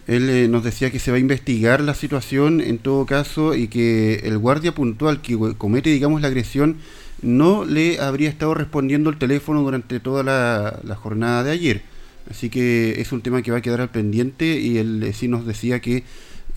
Él 0.07 0.29
eh, 0.29 0.47
nos 0.47 0.63
decía 0.63 0.91
que 0.91 0.99
se 0.99 1.11
va 1.11 1.17
a 1.17 1.19
investigar 1.19 1.81
la 1.81 1.95
situación 1.95 2.61
en 2.61 2.77
todo 2.77 3.05
caso 3.05 3.55
y 3.55 3.67
que 3.67 4.21
el 4.23 4.37
guardia 4.37 4.73
puntual 4.73 5.21
que 5.21 5.37
comete, 5.57 5.89
digamos, 5.89 6.21
la 6.21 6.27
agresión 6.27 6.77
no 7.23 7.65
le 7.65 7.99
habría 7.99 8.29
estado 8.29 8.53
respondiendo 8.53 9.09
el 9.09 9.17
teléfono 9.17 9.63
durante 9.63 9.99
toda 9.99 10.23
la 10.23 10.95
jornada 10.95 11.43
de 11.43 11.51
ayer 11.51 11.94
Así 12.29 12.49
que 12.49 12.99
es 12.99 13.11
un 13.11 13.21
tema 13.21 13.41
que 13.41 13.51
va 13.51 13.57
a 13.57 13.61
quedar 13.61 13.81
al 13.81 13.89
pendiente 13.89 14.59
y 14.59 14.77
él 14.77 15.11
sí 15.13 15.27
nos 15.27 15.45
decía 15.45 15.79
que 15.79 16.03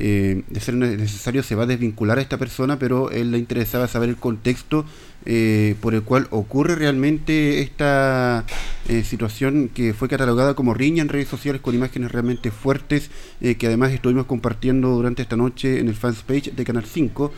eh, 0.00 0.44
de 0.48 0.60
ser 0.60 0.74
necesario 0.74 1.42
se 1.42 1.56
va 1.56 1.64
a 1.64 1.66
desvincular 1.66 2.18
a 2.18 2.20
esta 2.20 2.38
persona, 2.38 2.78
pero 2.78 3.10
él 3.10 3.32
le 3.32 3.38
interesaba 3.38 3.88
saber 3.88 4.08
el 4.08 4.16
contexto 4.16 4.84
eh, 5.26 5.74
por 5.80 5.92
el 5.94 6.02
cual 6.02 6.28
ocurre 6.30 6.76
realmente 6.76 7.60
esta 7.62 8.44
eh, 8.88 9.02
situación 9.02 9.68
que 9.74 9.94
fue 9.94 10.08
catalogada 10.08 10.54
como 10.54 10.72
riña 10.72 11.02
en 11.02 11.08
redes 11.08 11.26
sociales 11.26 11.60
con 11.60 11.74
imágenes 11.74 12.12
realmente 12.12 12.52
fuertes 12.52 13.10
que 13.40 13.66
además 13.66 13.92
estuvimos 13.92 14.26
compartiendo 14.26 14.90
durante 14.90 15.22
esta 15.22 15.36
noche 15.36 15.80
en 15.80 15.88
el 15.88 15.94
fans 15.94 16.22
page 16.22 16.52
de 16.52 16.64
Canal 16.64 16.84
5 16.84 17.32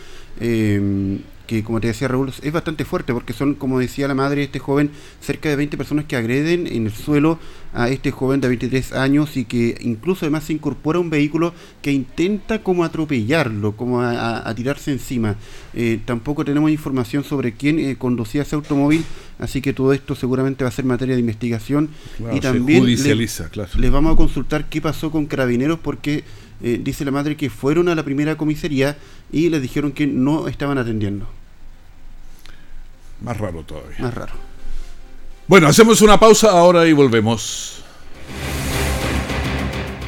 que 1.50 1.64
como 1.64 1.80
te 1.80 1.88
decía 1.88 2.06
Raúl, 2.06 2.32
es 2.42 2.52
bastante 2.52 2.84
fuerte 2.84 3.12
porque 3.12 3.32
son, 3.32 3.56
como 3.56 3.80
decía 3.80 4.06
la 4.06 4.14
madre 4.14 4.36
de 4.36 4.44
este 4.44 4.60
joven, 4.60 4.92
cerca 5.20 5.48
de 5.48 5.56
20 5.56 5.76
personas 5.76 6.04
que 6.04 6.14
agreden 6.14 6.68
en 6.68 6.86
el 6.86 6.92
suelo 6.92 7.40
a 7.74 7.88
este 7.88 8.12
joven 8.12 8.40
de 8.40 8.46
23 8.46 8.92
años 8.92 9.36
y 9.36 9.46
que 9.46 9.76
incluso 9.80 10.24
además 10.24 10.44
se 10.44 10.52
incorpora 10.52 11.00
un 11.00 11.10
vehículo 11.10 11.52
que 11.82 11.90
intenta 11.90 12.62
como 12.62 12.84
atropellarlo, 12.84 13.76
como 13.76 14.00
a, 14.00 14.54
tirarse 14.54 14.92
encima. 14.92 15.34
Eh, 15.74 15.98
tampoco 16.04 16.44
tenemos 16.44 16.70
información 16.70 17.24
sobre 17.24 17.52
quién 17.52 17.80
eh, 17.80 17.96
conducía 17.98 18.42
ese 18.42 18.54
automóvil, 18.54 19.04
así 19.40 19.60
que 19.60 19.72
todo 19.72 19.92
esto 19.92 20.14
seguramente 20.14 20.62
va 20.62 20.68
a 20.68 20.72
ser 20.72 20.84
materia 20.84 21.16
de 21.16 21.20
investigación 21.20 21.90
y 22.32 22.38
también 22.38 22.84
les 22.86 23.90
vamos 23.90 24.12
a 24.12 24.16
consultar 24.16 24.68
qué 24.68 24.80
pasó 24.80 25.10
con 25.10 25.26
carabineros 25.26 25.80
porque 25.80 26.22
eh, 26.62 26.80
dice 26.80 27.04
la 27.04 27.10
madre 27.10 27.36
que 27.36 27.50
fueron 27.50 27.88
a 27.88 27.96
la 27.96 28.04
primera 28.04 28.36
comisaría 28.36 28.96
y 29.32 29.48
les 29.48 29.60
dijeron 29.60 29.90
que 29.90 30.06
no 30.06 30.46
estaban 30.46 30.78
atendiendo. 30.78 31.39
Más 33.20 33.36
raro 33.38 33.62
todavía. 33.62 33.98
Más 33.98 34.14
raro. 34.14 34.32
Bueno, 35.46 35.68
hacemos 35.68 36.00
una 36.00 36.18
pausa 36.18 36.50
ahora 36.50 36.86
y 36.86 36.92
volvemos. 36.92 37.82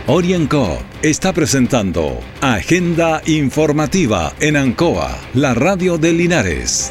Orienco 0.06 0.78
está 1.02 1.32
presentando 1.32 2.18
Agenda 2.40 3.22
Informativa 3.26 4.32
en 4.40 4.56
Ancoa, 4.56 5.16
la 5.34 5.54
radio 5.54 5.96
de 5.96 6.12
Linares. 6.12 6.90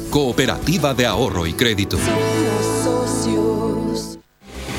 Cooperativa 0.11 0.93
de 0.93 1.05
Ahorro 1.05 1.47
y 1.47 1.53
Crédito. 1.53 1.97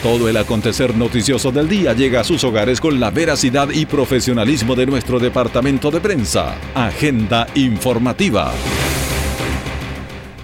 Todo 0.03 0.29
el 0.29 0.37
acontecer 0.37 0.95
noticioso 0.95 1.51
del 1.51 1.71
día 1.71 1.95
llega 1.95 2.21
a 2.21 2.25
sus 2.25 2.45
hogares 2.45 2.83
con 2.83 3.01
la 3.01 3.11
veracidad 3.11 3.71
y 3.71 3.87
profesionalismo 3.87 4.77
de 4.77 4.85
nuestro 4.85 5.19
departamento 5.19 5.91
de 5.91 6.01
prensa. 6.01 6.55
Agenda 6.75 7.47
informativa. 7.55 8.53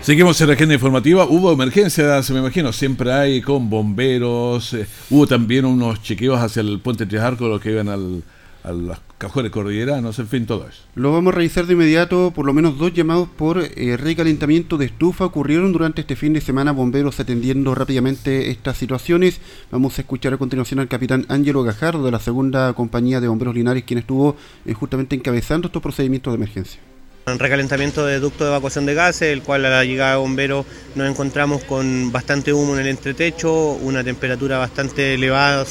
Seguimos 0.01 0.41
en 0.41 0.47
la 0.47 0.55
agenda 0.55 0.73
informativa. 0.73 1.27
Hubo 1.27 1.53
emergencias, 1.53 2.31
me 2.31 2.39
imagino, 2.39 2.73
siempre 2.73 3.13
hay 3.13 3.43
con 3.43 3.69
bomberos. 3.69 4.73
Eh, 4.73 4.87
hubo 5.11 5.27
también 5.27 5.67
unos 5.67 6.03
chequeos 6.03 6.41
hacia 6.41 6.61
el 6.63 6.81
puente 6.81 7.05
Trijarco, 7.05 7.47
los 7.47 7.61
que 7.61 7.73
iban 7.73 7.91
al, 7.91 8.23
a 8.65 8.73
las 8.73 9.01
cajones 9.19 9.51
cordilleranos, 9.51 10.19
en 10.19 10.29
fin, 10.29 10.47
todo 10.47 10.69
eso. 10.69 10.83
Lo 10.95 11.13
vamos 11.13 11.33
a 11.33 11.37
revisar 11.37 11.67
de 11.67 11.75
inmediato. 11.75 12.33
Por 12.35 12.47
lo 12.47 12.55
menos 12.55 12.79
dos 12.79 12.95
llamados 12.95 13.29
por 13.29 13.59
eh, 13.59 13.97
recalentamiento 13.97 14.79
de 14.79 14.87
estufa 14.87 15.27
ocurrieron 15.27 15.73
durante 15.73 16.01
este 16.01 16.17
fin 16.17 16.33
de 16.33 16.41
semana. 16.41 16.73
Bomberos 16.73 17.21
atendiendo 17.21 17.75
rápidamente 17.75 18.51
estas 18.51 18.79
situaciones. 18.79 19.41
Vamos 19.71 19.99
a 19.99 20.03
escuchar 20.03 20.33
a 20.35 20.39
continuación 20.39 20.81
al 20.81 20.89
capitán 20.89 21.27
Ángelo 21.29 21.65
Gajardo 21.65 22.05
de 22.05 22.13
la 22.13 22.21
segunda 22.21 22.73
compañía 22.73 23.21
de 23.21 23.29
bomberos 23.29 23.55
Linares, 23.55 23.85
quien 23.85 23.99
estuvo 23.99 24.37
eh, 24.65 24.73
justamente 24.73 25.17
encabezando 25.17 25.67
estos 25.67 25.83
procedimientos 25.83 26.33
de 26.33 26.37
emergencia. 26.37 26.81
Un 27.27 27.39
recalentamiento 27.39 28.07
de 28.07 28.21
ducto 28.21 28.45
de 28.45 28.51
evacuación 28.51 28.87
de 28.87 28.95
gases, 28.95 29.33
el 29.33 29.43
cual 29.43 29.65
a 29.67 29.69
la 29.69 29.85
llegada 29.85 30.13
de 30.13 30.19
bomberos 30.19 30.65
nos 30.95 31.11
encontramos 31.11 31.63
con 31.65 32.11
bastante 32.11 32.55
humo 32.55 32.75
en 32.75 32.81
el 32.81 32.87
entretecho, 32.87 33.73
una 33.73 34.03
temperatura 34.03 34.57
bastante 34.57 35.13
elevada 35.13 35.67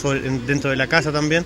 dentro 0.46 0.70
de 0.70 0.76
la 0.76 0.86
casa 0.86 1.12
también. 1.12 1.46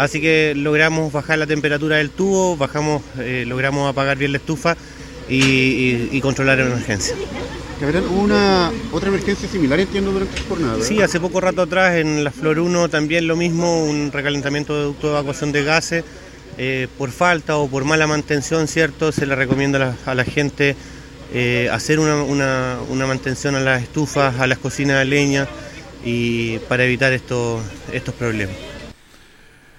Así 0.00 0.18
que 0.18 0.54
logramos 0.56 1.12
bajar 1.12 1.38
la 1.38 1.46
temperatura 1.46 1.96
del 1.96 2.08
tubo, 2.08 2.56
bajamos, 2.56 3.02
eh, 3.18 3.44
logramos 3.46 3.86
apagar 3.86 4.16
bien 4.16 4.32
la 4.32 4.38
estufa 4.38 4.74
y, 5.28 6.18
controlar 6.22 6.56
la 6.56 6.68
emergencia. 6.68 7.14
¿hubo 8.08 8.22
una 8.22 8.72
otra 8.92 9.10
emergencia 9.10 9.46
similar, 9.46 9.78
entiendo, 9.78 10.10
durante 10.12 10.40
la 10.40 10.48
jornada? 10.48 10.82
Sí, 10.82 11.02
hace 11.02 11.20
poco 11.20 11.42
rato 11.42 11.60
atrás 11.60 11.96
en 11.96 12.24
la 12.24 12.30
Flor 12.30 12.60
1 12.60 12.88
también 12.88 13.26
lo 13.26 13.36
mismo, 13.36 13.84
un 13.84 14.10
recalentamiento 14.10 14.74
de 14.74 14.84
ducto 14.84 15.08
de 15.08 15.12
evacuación 15.12 15.52
de 15.52 15.64
gases. 15.64 16.04
Eh, 16.56 16.88
por 16.96 17.10
falta 17.10 17.58
o 17.58 17.68
por 17.68 17.84
mala 17.84 18.06
mantención, 18.06 18.68
¿cierto? 18.68 19.12
Se 19.12 19.26
le 19.26 19.34
recomienda 19.34 19.96
a 20.06 20.14
la, 20.14 20.24
gente 20.24 20.76
eh, 21.34 21.68
hacer 21.70 22.00
una, 22.00 22.22
una, 22.22 23.06
mantención 23.06 23.54
a 23.54 23.60
las 23.60 23.82
estufas, 23.82 24.40
a 24.40 24.46
las 24.46 24.58
cocinas 24.58 24.98
de 24.98 25.04
leña 25.04 25.46
y 26.04 26.58
para 26.70 26.84
evitar 26.84 27.12
estos, 27.12 27.62
estos 27.92 28.14
problemas. 28.14 28.56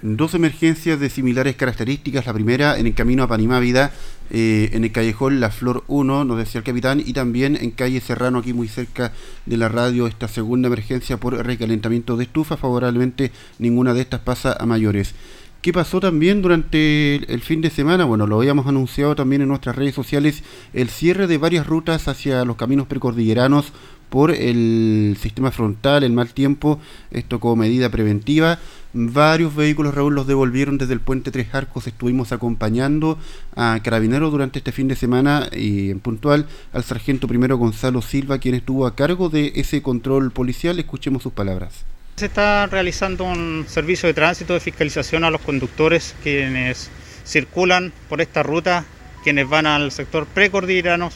Dos 0.01 0.33
emergencias 0.33 0.99
de 0.99 1.09
similares 1.09 1.55
características. 1.55 2.25
La 2.25 2.33
primera 2.33 2.77
en 2.77 2.87
el 2.87 2.93
camino 2.93 3.23
a 3.23 3.27
Panimávida, 3.27 3.91
eh, 4.29 4.69
en 4.73 4.83
el 4.83 4.91
callejón 4.91 5.39
La 5.39 5.51
Flor 5.51 5.83
1, 5.87 6.25
nos 6.25 6.37
decía 6.37 6.59
el 6.59 6.65
capitán, 6.65 7.01
y 7.05 7.13
también 7.13 7.55
en 7.55 7.71
calle 7.71 8.01
Serrano, 8.01 8.39
aquí 8.39 8.53
muy 8.53 8.67
cerca 8.67 9.11
de 9.45 9.57
la 9.57 9.69
radio, 9.69 10.07
esta 10.07 10.27
segunda 10.27 10.67
emergencia 10.67 11.17
por 11.17 11.33
recalentamiento 11.33 12.17
de 12.17 12.23
estufa. 12.23 12.57
Favorablemente 12.57 13.31
ninguna 13.59 13.93
de 13.93 14.01
estas 14.01 14.21
pasa 14.21 14.55
a 14.59 14.65
mayores. 14.65 15.13
¿Qué 15.62 15.71
pasó 15.71 16.00
también 16.00 16.41
durante 16.41 17.32
el 17.32 17.41
fin 17.41 17.62
de 17.62 17.69
semana? 17.69 18.06
Bueno, 18.06 18.26
lo 18.26 18.38
habíamos 18.38 18.65
anunciado 18.65 19.13
también 19.13 19.43
en 19.43 19.47
nuestras 19.47 19.76
redes 19.76 19.93
sociales, 19.93 20.43
el 20.74 20.89
cierre 20.89 21.28
de 21.28 21.38
varias 21.38 21.67
rutas 21.67 22.08
hacia 22.08 22.43
los 22.45 22.56
caminos 22.56 22.88
precordilleranos 22.88 23.71
por 24.10 24.32
el 24.32 25.15
sistema 25.21 25.52
frontal, 25.52 26.04
el 26.04 26.13
mal 26.13 26.34
tiempo, 26.34 26.80
esto 27.12 27.39
como 27.39 27.58
medida 27.58 27.91
preventiva. 27.91 28.58
Varios 28.93 29.56
vehículos, 29.56 29.93
Raúl, 29.93 30.15
los 30.15 30.26
devolvieron 30.26 30.80
desde 30.80 30.93
el 30.93 31.00
puente 31.00 31.30
Tres 31.30 31.54
Arcos. 31.54 31.86
Estuvimos 31.86 32.32
acompañando 32.32 33.19
a 33.56 33.80
Carabineros 33.84 34.32
durante 34.32 34.58
este 34.58 34.71
fin 34.71 34.88
de 34.88 34.95
semana 34.95 35.47
y 35.56 35.91
en 35.91 36.00
puntual 36.00 36.47
al 36.74 36.84
sargento 36.84 37.28
primero 37.28 37.58
Gonzalo 37.58 38.02
Silva, 38.02 38.39
quien 38.39 38.56
estuvo 38.56 38.88
a 38.88 38.95
cargo 38.95 39.30
de 39.30 39.52
ese 39.54 39.84
control 39.84 40.32
policial. 40.32 40.80
Escuchemos 40.80 41.21
sus 41.21 41.34
palabras. 41.34 41.86
Se 42.21 42.27
está 42.27 42.67
realizando 42.67 43.23
un 43.23 43.65
servicio 43.67 44.05
de 44.05 44.13
tránsito 44.13 44.53
de 44.53 44.60
fiscalización 44.60 45.23
a 45.23 45.31
los 45.31 45.41
conductores 45.41 46.13
quienes 46.21 46.91
circulan 47.25 47.91
por 48.10 48.21
esta 48.21 48.43
ruta, 48.43 48.86
quienes 49.23 49.49
van 49.49 49.65
al 49.65 49.91
sector 49.91 50.27
precordilleranos 50.27 51.15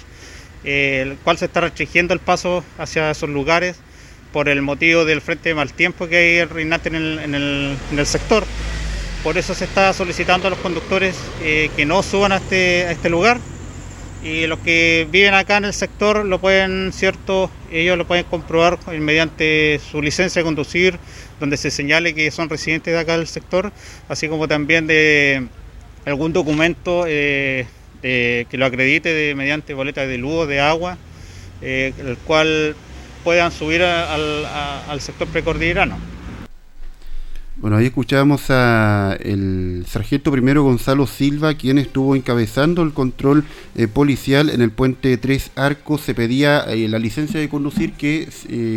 el 0.64 1.16
cual 1.18 1.38
se 1.38 1.46
está 1.46 1.62
restringiendo 1.62 2.16
el 2.16 2.20
paso 2.20 2.64
hacia 2.80 3.12
esos 3.12 3.30
lugares 3.30 3.78
por 4.34 4.50
el 4.50 4.64
motivo 4.64 5.06
del 5.06 5.22
frente 5.22 5.50
de 5.50 5.54
mal 5.54 5.74
tiempo 5.74 6.08
que 6.08 6.18
hay 6.18 6.44
reinante 6.46 6.90
en 6.90 7.36
el, 7.36 8.06
sector. 8.08 8.44
Por 9.24 9.38
eso 9.38 9.54
se 9.54 9.66
está 9.66 9.94
solicitando 9.94 10.48
a 10.48 10.50
los 10.50 10.58
conductores 10.58 11.16
eh, 11.44 11.70
que 11.76 11.86
no 11.86 12.02
suban 12.02 12.32
a 12.32 12.38
este, 12.38 12.86
a 12.88 12.92
este 12.92 13.12
lugar 13.12 13.38
y 14.26 14.48
los 14.48 14.58
que 14.58 15.08
viven 15.12 15.36
acá 15.36 15.58
en 15.58 15.66
el 15.66 15.74
sector 15.74 16.26
lo 16.26 16.40
pueden, 16.40 16.92
cierto, 16.92 17.52
ellos 17.72 17.96
lo 17.96 18.08
pueden 18.08 18.24
comprobar 18.24 18.80
mediante 19.00 19.80
su 19.80 20.02
licencia 20.02 20.40
de 20.40 20.44
conducir, 20.44 20.98
donde 21.40 21.58
se 21.58 21.70
señale 21.70 22.16
que 22.16 22.32
son 22.32 22.50
residentes 22.50 22.92
de 22.92 23.00
acá 23.00 23.20
del 23.20 23.28
sector, 23.28 23.72
así 24.10 24.28
como 24.28 24.48
también 24.48 24.88
de 24.88 25.48
algún 26.06 26.34
documento 26.34 27.06
eh, 27.08 27.68
que 28.02 28.48
lo 28.54 28.66
acredite 28.66 29.14
de, 29.14 29.36
mediante 29.36 29.76
boletas 29.76 30.08
de 30.08 30.18
luz, 30.18 30.48
de 30.48 30.60
agua, 30.60 30.98
eh, 31.62 31.94
el 32.00 32.18
cual 32.18 32.76
puedan 33.24 33.52
subir 33.52 33.84
al, 33.84 35.02
sector 35.02 35.28
precordillerano. 35.28 36.00
Bueno, 37.58 37.78
ahí 37.78 37.86
escuchábamos 37.86 38.50
a 38.50 39.16
el 39.22 39.86
sargento 39.88 40.30
primero 40.30 40.64
Gonzalo 40.64 41.08
Silva, 41.08 41.54
quien 41.54 41.78
estuvo 41.78 42.14
encabezando 42.14 42.84
el 42.84 42.92
control 42.92 43.46
eh, 43.76 43.88
policial 43.88 44.50
en 44.50 44.62
el 44.62 44.72
puente 44.72 45.16
Tres 45.16 45.52
Arcos. 45.56 46.02
Se 46.02 46.14
pedía 46.14 46.60
eh, 46.66 46.90
la 46.90 47.00
licencia 47.00 47.40
de 47.40 47.48
conducir, 47.48 47.94
que 47.94 48.28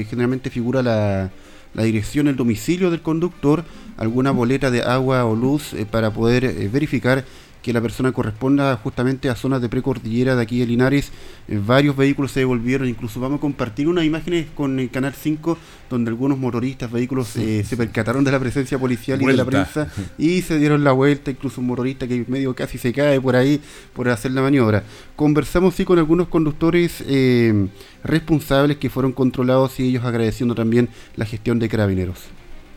generalmente 0.08 0.48
figura 0.48 0.84
la, 0.84 1.32
la, 1.74 1.82
dirección, 1.82 2.28
el 2.28 2.36
domicilio 2.36 2.92
del 2.92 3.02
conductor, 3.02 3.64
alguna 3.96 4.30
boleta 4.30 4.70
de 4.70 4.82
agua 4.82 5.24
o 5.24 5.34
luz 5.34 5.74
para 5.90 6.12
poder 6.12 6.70
verificar 6.70 7.24
que 7.62 7.72
la 7.72 7.80
persona 7.80 8.12
corresponda 8.12 8.76
justamente 8.76 9.28
a 9.28 9.34
zonas 9.34 9.60
de 9.60 9.68
precordillera 9.68 10.36
de 10.36 10.42
aquí 10.42 10.58
de 10.58 10.66
Linares. 10.66 11.10
Eh, 11.48 11.60
varios 11.64 11.96
vehículos 11.96 12.32
se 12.32 12.40
devolvieron, 12.40 12.88
incluso 12.88 13.20
vamos 13.20 13.38
a 13.38 13.40
compartir 13.40 13.88
unas 13.88 14.04
imágenes 14.04 14.46
con 14.54 14.78
el 14.78 14.90
Canal 14.90 15.14
5 15.14 15.58
donde 15.90 16.10
algunos 16.10 16.38
motoristas, 16.38 16.90
vehículos 16.90 17.34
eh, 17.36 17.64
se 17.64 17.76
percataron 17.76 18.22
de 18.22 18.30
la 18.30 18.38
presencia 18.38 18.78
policial 18.78 19.20
y 19.22 19.26
de 19.26 19.32
la 19.32 19.44
prensa 19.44 19.90
y 20.18 20.42
se 20.42 20.58
dieron 20.58 20.84
la 20.84 20.92
vuelta, 20.92 21.30
incluso 21.30 21.60
un 21.60 21.66
motorista 21.66 22.06
que 22.06 22.24
medio 22.28 22.54
casi 22.54 22.78
se 22.78 22.92
cae 22.92 23.20
por 23.20 23.36
ahí 23.36 23.60
por 23.94 24.08
hacer 24.08 24.32
la 24.32 24.42
maniobra. 24.42 24.84
Conversamos 25.16 25.74
sí 25.74 25.84
con 25.84 25.98
algunos 25.98 26.28
conductores 26.28 27.02
eh, 27.06 27.68
responsables 28.04 28.76
que 28.76 28.90
fueron 28.90 29.12
controlados 29.12 29.80
y 29.80 29.84
ellos 29.84 30.04
agradeciendo 30.04 30.54
también 30.54 30.88
la 31.16 31.24
gestión 31.24 31.58
de 31.58 31.68
carabineros. 31.68 32.18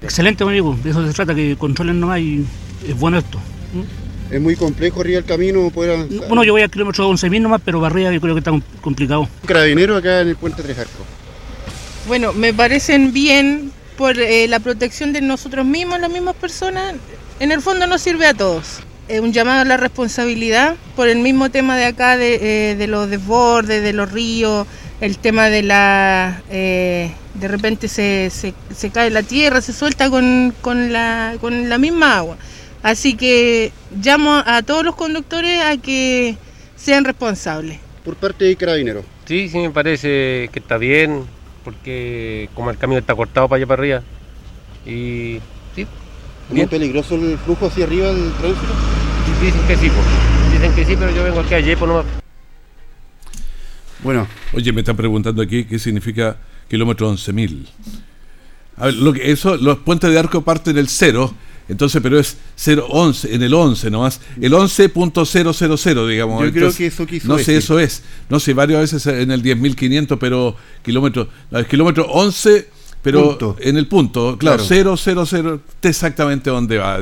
Excelente, 0.02 0.44
amigo. 0.44 0.78
De 0.84 0.90
eso 0.90 1.06
se 1.06 1.14
trata, 1.14 1.36
que 1.36 1.56
controlen 1.58 2.00
nomás 2.00 2.20
y 2.20 2.46
es 2.88 3.00
bueno 3.00 3.18
esto. 3.20 3.40
Es 4.32 4.40
muy 4.40 4.56
complejo 4.56 5.02
arriba 5.02 5.20
el 5.20 5.26
camino. 5.26 5.70
Poder 5.70 6.08
Bueno, 6.28 6.44
yo 6.44 6.54
voy 6.54 6.62
a 6.62 6.70
kilómetro 6.70 7.10
11.000 7.10 7.42
nomás, 7.42 7.62
pero 7.64 7.82
barriga 7.82 8.12
yo 8.12 8.22
creo 8.22 8.34
que 8.34 8.40
está 8.40 8.52
complicado. 8.80 9.28
Carabinero 9.46 9.98
acá 9.98 10.22
en 10.22 10.30
el 10.30 10.36
puente 10.38 10.64
Tres 10.64 10.80
Arcos. 10.80 11.06
Bueno, 12.08 12.32
me 12.34 12.54
parecen 12.54 13.12
bien 13.12 13.72
por 13.98 14.18
eh, 14.18 14.48
la 14.48 14.60
protección 14.60 15.12
de 15.12 15.22
nosotros 15.22 15.66
mismos, 15.66 16.00
las 16.00 16.10
mismas 16.10 16.36
personas. 16.36 16.96
En 17.40 17.52
el 17.52 17.62
fondo 17.62 17.88
nos 17.88 18.02
sirve 18.02 18.26
a 18.26 18.34
todos. 18.34 18.80
Es 19.10 19.20
un 19.20 19.34
llamado 19.34 19.62
a 19.62 19.66
la 19.66 19.76
responsabilidad 19.76 20.76
por 20.96 21.10
el 21.10 21.20
mismo 21.20 21.52
tema 21.52 21.76
de 21.76 21.86
acá, 21.86 22.16
de, 22.16 22.72
eh, 22.72 22.88
los 22.88 23.10
desbordes, 23.10 23.84
de 23.84 23.92
los 23.92 24.12
ríos, 24.12 24.66
el 25.02 25.18
tema 25.18 25.50
de 25.50 25.64
la... 25.64 26.42
Eh, 26.50 27.12
de 27.34 27.48
repente 27.48 27.88
se, 27.88 28.30
se, 28.30 28.54
se, 28.76 28.90
cae 28.90 29.10
la 29.10 29.24
tierra, 29.24 29.62
se 29.62 29.74
suelta 29.74 30.10
con, 30.10 30.54
con, 30.62 30.92
la, 30.94 31.36
con 31.42 31.70
la 31.70 31.78
misma 31.78 32.18
agua. 32.18 32.38
Así 32.84 33.16
que 33.16 33.72
llamo 34.04 34.42
a 34.46 34.64
todos 34.64 34.84
los 34.84 34.96
conductores 34.96 35.62
a 35.62 35.78
que 35.78 36.36
sean 36.76 37.06
responsables. 37.06 37.80
Por 38.04 38.16
parte 38.16 38.46
de 38.46 38.56
Carabineros. 38.56 39.06
Sí, 39.26 39.50
sí, 39.50 39.60
me 39.60 39.70
parece 39.70 40.50
que 40.52 40.60
está 40.60 40.78
bien, 40.78 41.26
porque 41.64 42.50
como 42.56 42.72
el 42.72 42.78
camino 42.78 43.00
está 43.00 43.16
cortado 43.16 43.48
para 43.48 43.58
allá 43.58 43.68
para 43.68 43.82
arriba. 43.82 44.04
Y 44.86 45.40
sí. 45.76 45.86
¿Es 46.56 46.68
peligroso 46.68 47.16
el 47.16 47.38
flujo 47.38 47.68
hacia 47.68 47.86
arriba 47.86 48.08
del 48.08 48.32
tránsito? 48.34 48.74
Dicen 49.42 49.62
que 49.68 49.76
sí, 49.78 49.90
pues. 49.90 50.52
Dicen 50.54 50.76
que 50.76 50.86
sí, 50.86 50.96
pero 50.98 51.12
yo 51.16 51.24
vengo 51.24 51.40
aquí 51.40 51.54
ayer 51.54 51.78
por 51.78 51.88
nomás. 51.88 52.06
Bueno. 54.04 54.28
Oye, 54.54 54.74
me 54.74 54.82
están 54.82 54.96
preguntando 54.96 55.42
aquí 55.42 55.66
qué 55.66 55.78
significa 55.78 56.38
kilómetro 56.68 57.12
11.000. 57.12 57.68
A 58.78 58.86
ver, 58.86 58.96
lo 58.96 59.14
que, 59.14 59.32
eso, 59.32 59.58
los 59.58 59.78
puentes 59.80 60.10
de 60.10 60.18
arco 60.18 60.42
parten 60.42 60.76
del 60.76 60.88
cero 60.90 61.34
entonces, 61.72 62.02
pero 62.02 62.20
es 62.20 62.36
011, 62.58 63.34
en 63.34 63.44
el 63.44 63.54
11 63.54 63.90
nomás. 63.92 64.20
El 64.42 64.52
11.000, 64.52 66.08
digamos. 66.10 66.44
Yo 66.44 66.52
creo 66.52 66.74
que 66.74 66.88
eso 66.88 67.06
quiso 67.08 67.30
No 67.30 67.40
sé, 67.40 67.56
eso 67.56 67.80
es. 67.80 68.04
No 68.30 68.42
sé, 68.42 68.54
varias 68.54 68.82
veces 68.82 69.08
en 69.08 69.32
el 69.32 69.42
10.500, 69.42 70.18
pero 70.20 70.58
kilómetro, 70.84 71.30
el 71.50 71.66
kilómetro 71.66 72.08
11 72.08 72.68
pero 73.02 73.58
en 73.60 73.78
el 73.78 73.88
punto, 73.88 74.38
claro, 74.38 74.64
0, 74.66 74.96
0, 74.96 75.26
0, 75.26 75.62
exactamente 75.82 76.50
dónde 76.50 76.78
va. 76.78 77.00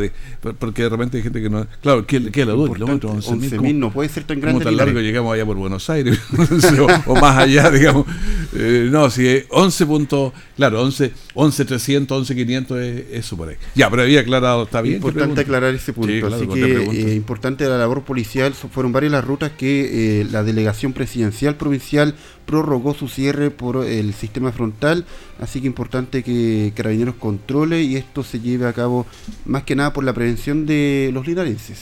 porque 0.58 0.84
de 0.84 0.90
repente 0.90 1.18
hay 1.18 1.24
gente 1.24 1.42
que 1.42 1.50
no. 1.50 1.68
Claro, 1.82 2.06
¿qué, 2.06 2.32
qué 2.32 2.46
la 2.46 2.54
duda? 2.54 2.74
Kilómetros, 2.74 3.30
11.000 3.30 3.76
no 3.76 3.92
puede 3.92 4.10
ser 4.10 4.24
tan 4.24 4.40
grande. 4.40 4.64
tan 4.64 4.78
largo 4.78 5.00
llegamos 5.00 5.34
allá 5.34 5.46
por 5.46 5.58
Buenos 5.58 5.90
Aires 5.90 6.20
o, 7.06 7.16
más 7.16 7.38
allá, 7.38 7.70
digamos. 7.72 8.06
Eh, 8.56 8.88
no, 8.90 9.10
si 9.10 9.28
es 9.28 9.46
11 9.50 9.86
puntos, 9.86 10.34
claro, 10.56 10.82
11, 10.82 11.12
11 11.34 11.66
300, 11.66 12.18
11 12.18 12.36
500 12.36 12.80
es 12.80 13.06
eso 13.12 13.38
por 13.38 13.50
ahí. 13.50 13.56
Ya, 13.76 13.90
pero 13.90 14.04
había 14.04 14.22
aclarado, 14.22 14.64
está 14.64 14.82
bien. 14.82 14.96
Importante 14.96 15.42
aclarar 15.42 15.74
ese 15.74 15.94
punto. 15.94 16.28
Así 16.28 16.48
que 16.48 16.84
eh, 16.84 17.16
importante 17.16 17.66
la 17.66 17.78
labor 17.78 18.04
policial, 18.04 18.54
fueron 18.54 18.92
varias 18.92 19.12
las 19.12 19.26
rutas 19.26 19.52
que 19.52 20.22
eh, 20.22 20.28
la 20.32 20.44
delegación 20.44 20.94
presidencial 20.94 21.56
provincial 21.56 22.16
prorrogó 22.50 22.96
su 22.96 23.08
cierre 23.08 23.52
por 23.52 23.86
el 23.86 24.12
sistema 24.16 24.52
frontal, 24.52 25.06
así 25.40 25.62
que 25.62 25.68
importante 25.68 26.24
que 26.24 26.74
Carabineros 26.76 27.14
controle 27.14 27.84
y 27.84 27.96
esto 27.96 28.24
se 28.24 28.40
lleve 28.40 28.66
a 28.66 28.74
cabo 28.74 29.06
más 29.46 29.64
que 29.64 29.76
nada 29.76 29.94
por 29.94 30.04
la 30.04 30.14
prevención 30.14 30.66
de 30.66 31.12
los 31.14 31.28
linarenses. 31.28 31.78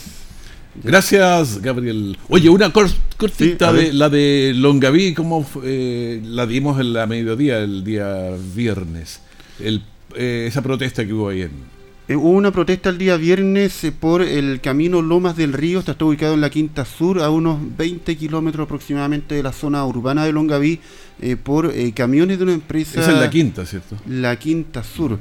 Gracias, 0.84 1.62
Gabriel. 1.62 2.18
Oye, 2.28 2.50
una 2.50 2.72
cortita 2.72 3.72
de 3.72 3.94
la 3.94 4.10
de 4.10 4.52
Longaví, 4.54 5.14
como 5.14 5.48
eh, 5.64 6.22
la 6.26 6.46
dimos 6.46 6.82
en 6.82 6.92
la 6.92 7.08
mediodía, 7.08 7.60
el 7.60 7.86
día 7.86 8.32
viernes. 8.54 9.22
El, 9.60 9.82
eh, 10.16 10.46
esa 10.48 10.62
protesta 10.62 11.06
que 11.06 11.14
hubo 11.14 11.30
ahí 11.30 11.44
en, 11.44 11.77
eh, 12.08 12.16
hubo 12.16 12.30
una 12.30 12.52
protesta 12.52 12.90
el 12.90 12.98
día 12.98 13.18
viernes 13.18 13.84
eh, 13.84 13.92
por 13.92 14.22
el 14.22 14.62
camino 14.62 15.02
Lomas 15.02 15.36
del 15.36 15.52
Río, 15.52 15.80
está 15.80 16.06
ubicado 16.06 16.36
en 16.36 16.42
la 16.42 16.50
Quinta 16.50 16.86
Sur, 16.86 17.22
a 17.22 17.30
unos 17.30 17.60
20 17.78 18.16
kilómetros 18.16 18.66
aproximadamente 18.66 19.36
de 19.36 19.44
la 19.44 19.52
zona 19.52 19.86
urbana 19.86 20.24
de 20.24 20.32
Longaví, 20.32 20.80
eh, 21.22 21.36
por 21.36 21.74
camiones 21.94 22.38
de 22.38 22.44
una 22.46 22.54
empresa... 22.54 23.02
Esa 23.02 23.12
es 23.12 23.20
la 23.20 23.30
Quinta, 23.30 23.66
¿cierto? 23.66 23.98
La 24.08 24.38
Quinta 24.38 24.84
Sur, 24.84 25.20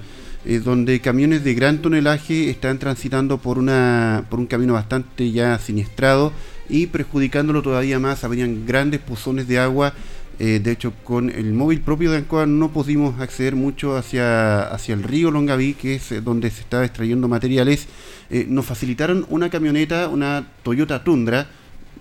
donde 0.65 1.01
camiones 1.01 1.43
de 1.43 1.55
gran 1.55 1.83
tonelaje 1.83 2.51
están 2.51 2.79
transitando 2.79 3.39
por, 3.39 3.59
una, 3.59 4.25
por 4.31 4.39
un 4.39 4.47
camino 4.47 4.75
bastante 4.75 5.33
ya 5.33 5.59
siniestrado 5.59 6.33
y 6.69 6.87
perjudicándolo 6.87 7.63
todavía 7.63 7.99
más, 7.99 8.23
habrían 8.23 8.65
grandes 8.67 9.01
pozones 9.01 9.49
de 9.49 9.59
agua 9.59 9.93
eh, 10.39 10.61
de 10.63 10.71
hecho, 10.71 10.93
con 11.03 11.31
el 11.31 11.55
móvil 11.55 11.81
propio 11.81 12.11
de 12.11 12.19
Ancoa 12.19 12.45
no 12.47 12.71
pudimos 12.71 13.19
acceder 13.21 13.57
mucho 13.57 13.97
hacia, 13.97 14.63
hacia 14.63 14.95
el 14.95 15.03
río 15.03 15.31
Longaví, 15.31 15.75
que 15.75 15.95
es 15.95 16.13
eh, 16.13 16.21
donde 16.21 16.51
se 16.51 16.61
estaba 16.61 16.85
extrayendo 16.85 17.27
materiales. 17.27 17.87
Eh, 18.29 18.45
nos 18.49 18.67
facilitaron 18.67 19.27
una 19.31 19.49
camioneta, 19.49 20.09
una 20.09 20.47
Toyota 20.63 21.03
Tundra, 21.03 21.47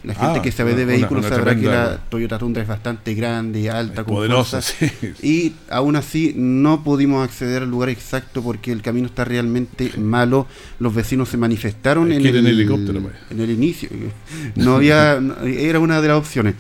La 0.04 0.13
gente 0.13 0.39
Ah, 0.39 0.41
que 0.41 0.52
sabe 0.52 0.76
de 0.76 0.86
vehículos 0.86 1.26
una 1.26 1.36
sabrá 1.36 1.56
que 1.56 1.65
la 1.65 1.98
Toyota 2.10 2.38
Tundra 2.38 2.62
es 2.62 2.67
bastante 2.67 3.13
grande, 3.13 3.69
alta, 3.69 4.04
con 4.04 4.15
poderosa, 4.15 4.62
sí. 4.62 4.91
Y 5.24 5.54
aún 5.69 5.95
así 5.95 6.34
no 6.36 6.84
pudimos 6.84 7.24
acceder 7.24 7.63
al 7.63 7.69
lugar 7.69 7.89
exacto 7.89 8.43
porque 8.43 8.71
el 8.74 8.82
camino 8.82 9.08
está 9.08 9.24
realmente 9.24 9.93
malo. 9.98 10.45
Los 10.80 10.93
vecinos 10.93 11.30
se 11.30 11.38
manifestaron 11.38 12.12
en 12.12 12.26
el, 12.26 12.36
en 12.36 12.48
helicóptero, 12.48 13.02
pues. 13.02 13.15
en 13.30 13.39
el 13.39 13.50
inicio. 13.50 13.89
No 14.56 14.76
había, 14.76 15.19
era 15.45 15.80
una 15.80 16.02
de 16.02 16.08
las 16.10 16.17
opciones. 16.17 16.56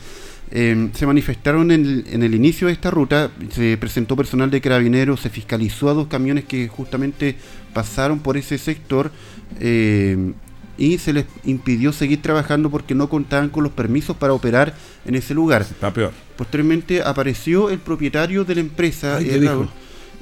Eh, 0.51 0.89
se 0.93 1.05
manifestaron 1.05 1.71
en 1.71 1.85
el, 1.85 2.05
en 2.11 2.23
el 2.23 2.35
inicio 2.35 2.67
de 2.67 2.73
esta 2.73 2.91
ruta, 2.91 3.31
se 3.51 3.77
presentó 3.77 4.15
personal 4.15 4.51
de 4.51 4.61
carabineros, 4.61 5.21
se 5.21 5.29
fiscalizó 5.29 5.89
a 5.89 5.93
dos 5.93 6.07
camiones 6.07 6.45
que 6.45 6.67
justamente 6.67 7.35
pasaron 7.73 8.19
por 8.19 8.37
ese 8.37 8.57
sector 8.57 9.11
eh, 9.59 10.33
y 10.77 10.97
se 10.97 11.13
les 11.13 11.25
impidió 11.45 11.91
seguir 11.91 12.21
trabajando 12.21 12.69
porque 12.69 12.95
no 12.95 13.09
contaban 13.09 13.49
con 13.49 13.63
los 13.63 13.73
permisos 13.73 14.15
para 14.17 14.33
operar 14.33 14.75
en 15.05 15.15
ese 15.15 15.33
lugar. 15.33 15.63
Está 15.63 15.91
peor. 15.91 16.11
Posteriormente 16.37 17.01
apareció 17.01 17.69
el 17.69 17.79
propietario 17.79 18.43
de 18.45 18.55
la 18.55 18.61
empresa, 18.61 19.17
Ay, 19.17 19.29
eh, 19.29 19.67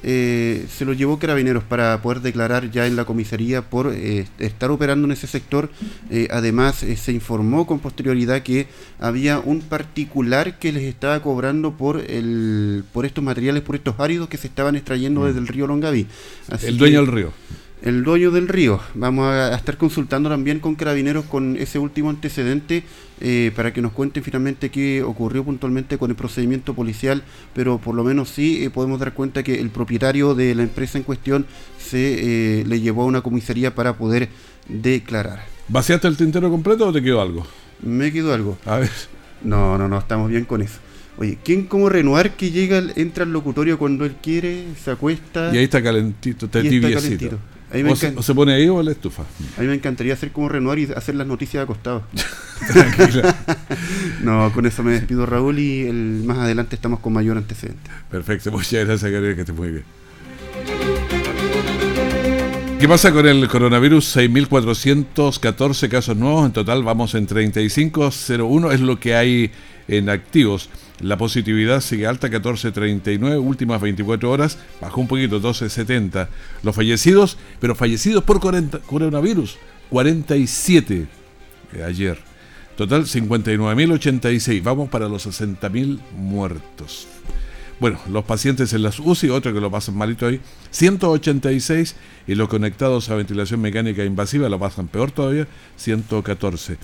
eh, 0.06 0.66
se 0.68 0.84
lo 0.84 0.92
llevó 0.92 1.18
carabineros 1.18 1.64
para 1.64 2.00
poder 2.02 2.20
declarar 2.20 2.70
ya 2.70 2.86
en 2.86 2.94
la 2.94 3.04
comisaría 3.06 3.62
por 3.62 3.92
eh, 3.94 4.26
estar 4.38 4.70
operando 4.70 5.06
en 5.06 5.12
ese 5.12 5.26
sector. 5.26 5.70
Eh, 6.10 6.28
además, 6.30 6.82
eh, 6.82 6.94
se 6.96 7.12
informó 7.12 7.66
con 7.66 7.78
posterioridad 7.80 8.42
que 8.42 8.66
había 9.00 9.38
un 9.38 9.60
particular 9.62 10.58
que 10.58 10.72
les 10.72 10.82
estaba 10.84 11.20
cobrando 11.22 11.72
por 11.76 11.98
el 12.08 12.84
por 12.92 13.06
estos 13.06 13.24
materiales, 13.24 13.62
por 13.62 13.74
estos 13.76 13.94
áridos 13.98 14.28
que 14.28 14.36
se 14.36 14.46
estaban 14.46 14.76
extrayendo 14.76 15.22
Mm. 15.22 15.24
desde 15.26 15.38
el 15.40 15.48
río 15.48 15.66
Longaví. 15.66 16.06
Así 16.50 16.66
El 16.66 16.76
dueño 16.78 17.00
que- 17.00 17.06
del 17.06 17.14
río. 17.14 17.32
El 17.84 18.02
dueño 18.02 18.30
del 18.30 18.48
río. 18.48 18.80
Vamos 18.94 19.26
a, 19.26 19.54
estar 19.54 19.76
consultando 19.76 20.30
también 20.30 20.58
con 20.58 20.74
carabineros 20.74 21.26
con 21.26 21.56
ese 21.58 21.78
último 21.78 22.08
antecedente 22.08 22.82
eh, 23.20 23.52
para 23.54 23.74
que 23.74 23.82
nos 23.82 23.92
cuenten 23.92 24.22
finalmente 24.24 24.70
qué 24.70 25.02
ocurrió 25.02 25.44
puntualmente 25.44 25.98
con 25.98 26.10
el 26.10 26.16
procedimiento 26.16 26.72
policial, 26.72 27.22
pero 27.52 27.76
por 27.78 27.94
lo 27.94 28.02
menos 28.02 28.30
sí 28.30 28.64
eh, 28.64 28.70
podemos 28.70 28.98
dar 28.98 29.12
cuenta 29.12 29.42
que 29.42 29.60
el 29.60 29.68
propietario 29.68 30.34
de 30.34 30.54
la 30.54 30.62
empresa 30.62 30.96
en 30.96 31.04
cuestión 31.04 31.46
se 31.78 32.60
eh, 32.60 32.64
le 32.64 32.80
llevó 32.80 33.02
a 33.02 33.06
una 33.06 33.20
comisaría 33.20 33.74
para 33.74 33.98
poder 33.98 34.30
declarar. 34.66 35.44
¿Vaciaste 35.68 36.08
el 36.08 36.16
tintero 36.16 36.50
completo 36.50 36.88
o 36.88 36.92
te 36.92 37.02
quedó 37.02 37.20
algo? 37.20 37.46
Me 37.82 38.10
quedó 38.10 38.32
algo. 38.32 38.56
A 38.64 38.78
ver. 38.78 38.90
No, 39.42 39.76
no, 39.76 39.88
no, 39.88 39.98
estamos 39.98 40.30
bien 40.30 40.46
con 40.46 40.62
eso. 40.62 40.78
Oye, 41.18 41.38
¿quién 41.44 41.66
como 41.66 41.90
Renoir 41.90 42.30
que 42.30 42.50
llega, 42.50 42.82
entra 42.96 43.24
al 43.24 43.32
locutorio 43.32 43.78
cuando 43.78 44.06
él 44.06 44.16
quiere, 44.22 44.64
se 44.82 44.90
acuesta? 44.90 45.50
Y 45.52 45.58
ahí 45.58 45.64
está 45.64 45.82
calentito, 45.82 46.46
está 46.46 46.60
y 46.60 46.62
está 46.62 46.70
tibiecito. 46.70 47.02
calentito. 47.02 47.53
A 47.74 47.76
mí 47.76 47.82
me 47.82 47.90
O 47.90 47.96
se, 47.96 48.12
encan- 48.14 48.18
o 48.18 48.22
se 48.22 48.34
pone 48.34 48.54
ahí 48.54 48.68
o 48.68 48.78
en 48.78 48.86
la 48.86 48.92
estufa. 48.92 49.24
A 49.58 49.60
mí 49.60 49.66
me 49.66 49.74
encantaría 49.74 50.14
ser 50.14 50.30
como 50.30 50.48
Renoir 50.48 50.78
y 50.78 50.92
hacer 50.92 51.16
las 51.16 51.26
noticias. 51.26 51.66
Tranquila. 52.72 53.36
no, 54.22 54.52
con 54.52 54.64
eso 54.64 54.84
me 54.84 54.92
despido 54.92 55.26
Raúl 55.26 55.58
y 55.58 55.82
el, 55.88 56.22
más 56.24 56.38
adelante 56.38 56.76
estamos 56.76 57.00
con 57.00 57.12
mayor 57.12 57.36
antecedente. 57.36 57.90
Perfecto, 58.10 58.52
muchas 58.52 58.86
gracias, 58.86 59.10
Gabriel, 59.10 59.34
que 59.34 59.40
estés 59.40 59.56
muy 59.56 59.70
bien. 59.70 59.84
¿Qué 62.84 62.88
pasa 62.88 63.12
con 63.12 63.26
el 63.26 63.48
coronavirus? 63.48 64.18
6.414 64.18 65.88
casos 65.88 66.18
nuevos, 66.18 66.44
en 66.44 66.52
total 66.52 66.82
vamos 66.82 67.14
en 67.14 67.26
3501, 67.26 68.72
es 68.72 68.80
lo 68.82 69.00
que 69.00 69.14
hay 69.14 69.50
en 69.88 70.10
activos. 70.10 70.68
La 71.00 71.16
positividad 71.16 71.80
sigue 71.80 72.06
alta, 72.06 72.28
14.39, 72.28 73.42
últimas 73.42 73.80
24 73.80 74.30
horas, 74.30 74.58
bajó 74.82 75.00
un 75.00 75.08
poquito, 75.08 75.40
12.70. 75.40 76.28
Los 76.62 76.76
fallecidos, 76.76 77.38
pero 77.58 77.74
fallecidos 77.74 78.22
por 78.22 78.38
40 78.38 78.80
coronavirus, 78.80 79.56
47 79.88 81.06
eh, 81.72 81.84
ayer. 81.84 82.18
Total 82.76 83.06
59.086, 83.06 84.62
vamos 84.62 84.90
para 84.90 85.08
los 85.08 85.26
60.000 85.26 86.00
muertos. 86.18 87.08
Bueno, 87.84 88.00
los 88.08 88.24
pacientes 88.24 88.72
en 88.72 88.82
las 88.82 88.98
UCI, 88.98 89.28
otro 89.28 89.52
que 89.52 89.60
lo 89.60 89.70
pasan 89.70 89.94
malito 89.94 90.26
ahí, 90.26 90.40
186 90.70 91.94
y 92.26 92.34
los 92.34 92.48
conectados 92.48 93.10
a 93.10 93.14
ventilación 93.14 93.60
mecánica 93.60 94.02
invasiva 94.02 94.48
lo 94.48 94.58
pasan 94.58 94.88
peor 94.88 95.10
todavía, 95.10 95.46
114. 95.76 96.78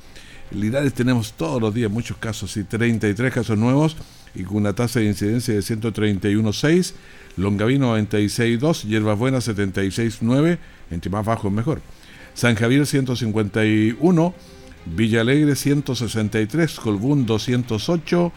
En 0.50 0.60
Linares 0.60 0.92
tenemos 0.92 1.32
todos 1.32 1.58
los 1.58 1.72
días 1.72 1.90
muchos 1.90 2.18
casos, 2.18 2.54
y 2.58 2.64
33 2.64 3.32
casos 3.32 3.56
nuevos 3.56 3.96
y 4.34 4.42
con 4.42 4.58
una 4.58 4.74
tasa 4.74 5.00
de 5.00 5.06
incidencia 5.06 5.54
de 5.54 5.60
131,6, 5.60 6.92
Longavino 7.38 7.96
96,2, 7.96 8.82
Hierbas 8.82 9.18
Buenas 9.18 9.48
76,9, 9.48 10.58
entre 10.90 11.10
más 11.10 11.24
bajo 11.24 11.48
mejor. 11.48 11.80
San 12.34 12.56
Javier 12.56 12.84
151, 12.84 14.34
Villa 14.84 15.22
Alegre 15.22 15.56
163, 15.56 16.78
Colbún 16.78 17.24
208, 17.24 18.32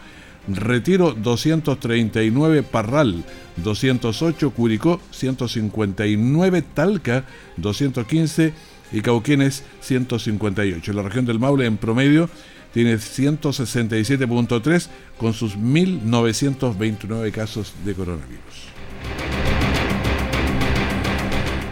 Retiro 0.48 1.12
239, 1.12 2.62
Parral 2.62 3.24
208, 3.56 4.50
Curicó 4.50 5.00
159, 5.10 6.62
Talca 6.74 7.24
215 7.56 8.52
y 8.92 9.00
Cauquenes 9.00 9.64
158. 9.80 10.92
La 10.92 11.02
región 11.02 11.24
del 11.24 11.38
Maule 11.38 11.66
en 11.66 11.78
promedio 11.78 12.28
tiene 12.72 12.96
167.3 12.96 14.88
con 15.16 15.32
sus 15.32 15.56
1.929 15.56 17.30
casos 17.30 17.72
de 17.84 17.94
coronavirus. 17.94 18.74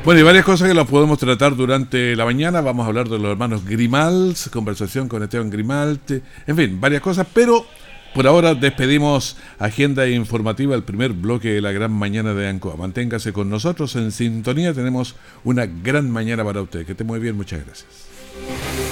Bueno, 0.04 0.20
y 0.20 0.24
varias 0.24 0.44
cosas 0.44 0.66
que 0.66 0.74
las 0.74 0.88
podemos 0.88 1.16
tratar 1.18 1.54
durante 1.54 2.16
la 2.16 2.24
mañana. 2.24 2.61
Vamos 2.61 2.85
a 2.85 2.88
hablar 2.88 3.08
de 3.08 3.20
los 3.20 3.30
hermanos 3.30 3.64
Grimals, 3.64 4.48
conversación 4.48 5.08
con 5.08 5.22
Esteban 5.22 5.48
Grimalt, 5.48 6.11
en 6.46 6.56
fin, 6.56 6.80
varias 6.80 7.02
cosas, 7.02 7.24
pero 7.32 7.64
por 8.14 8.27
ahora 8.27 8.55
despedimos 8.55 9.37
agenda 9.59 10.09
informativa, 10.09 10.75
el 10.75 10.83
primer 10.83 11.12
bloque 11.12 11.48
de 11.48 11.61
la 11.61 11.72
gran 11.72 11.92
mañana 11.92 12.35
de 12.35 12.48
Ancoa. 12.48 12.77
Manténgase 12.77 13.33
con 13.33 13.48
nosotros 13.48 13.96
en 13.96 14.12
sintonía, 14.12 14.75
tenemos 14.75 15.16
una 15.44 15.66
gran 15.66 16.11
mañana 16.11 16.44
para 16.44 16.62
usted. 16.62 16.85
Que 16.85 16.92
esté 16.92 17.05
muy 17.05 17.20
bien, 17.20 17.37
muchas 17.37 17.64
gracias. 17.64 18.91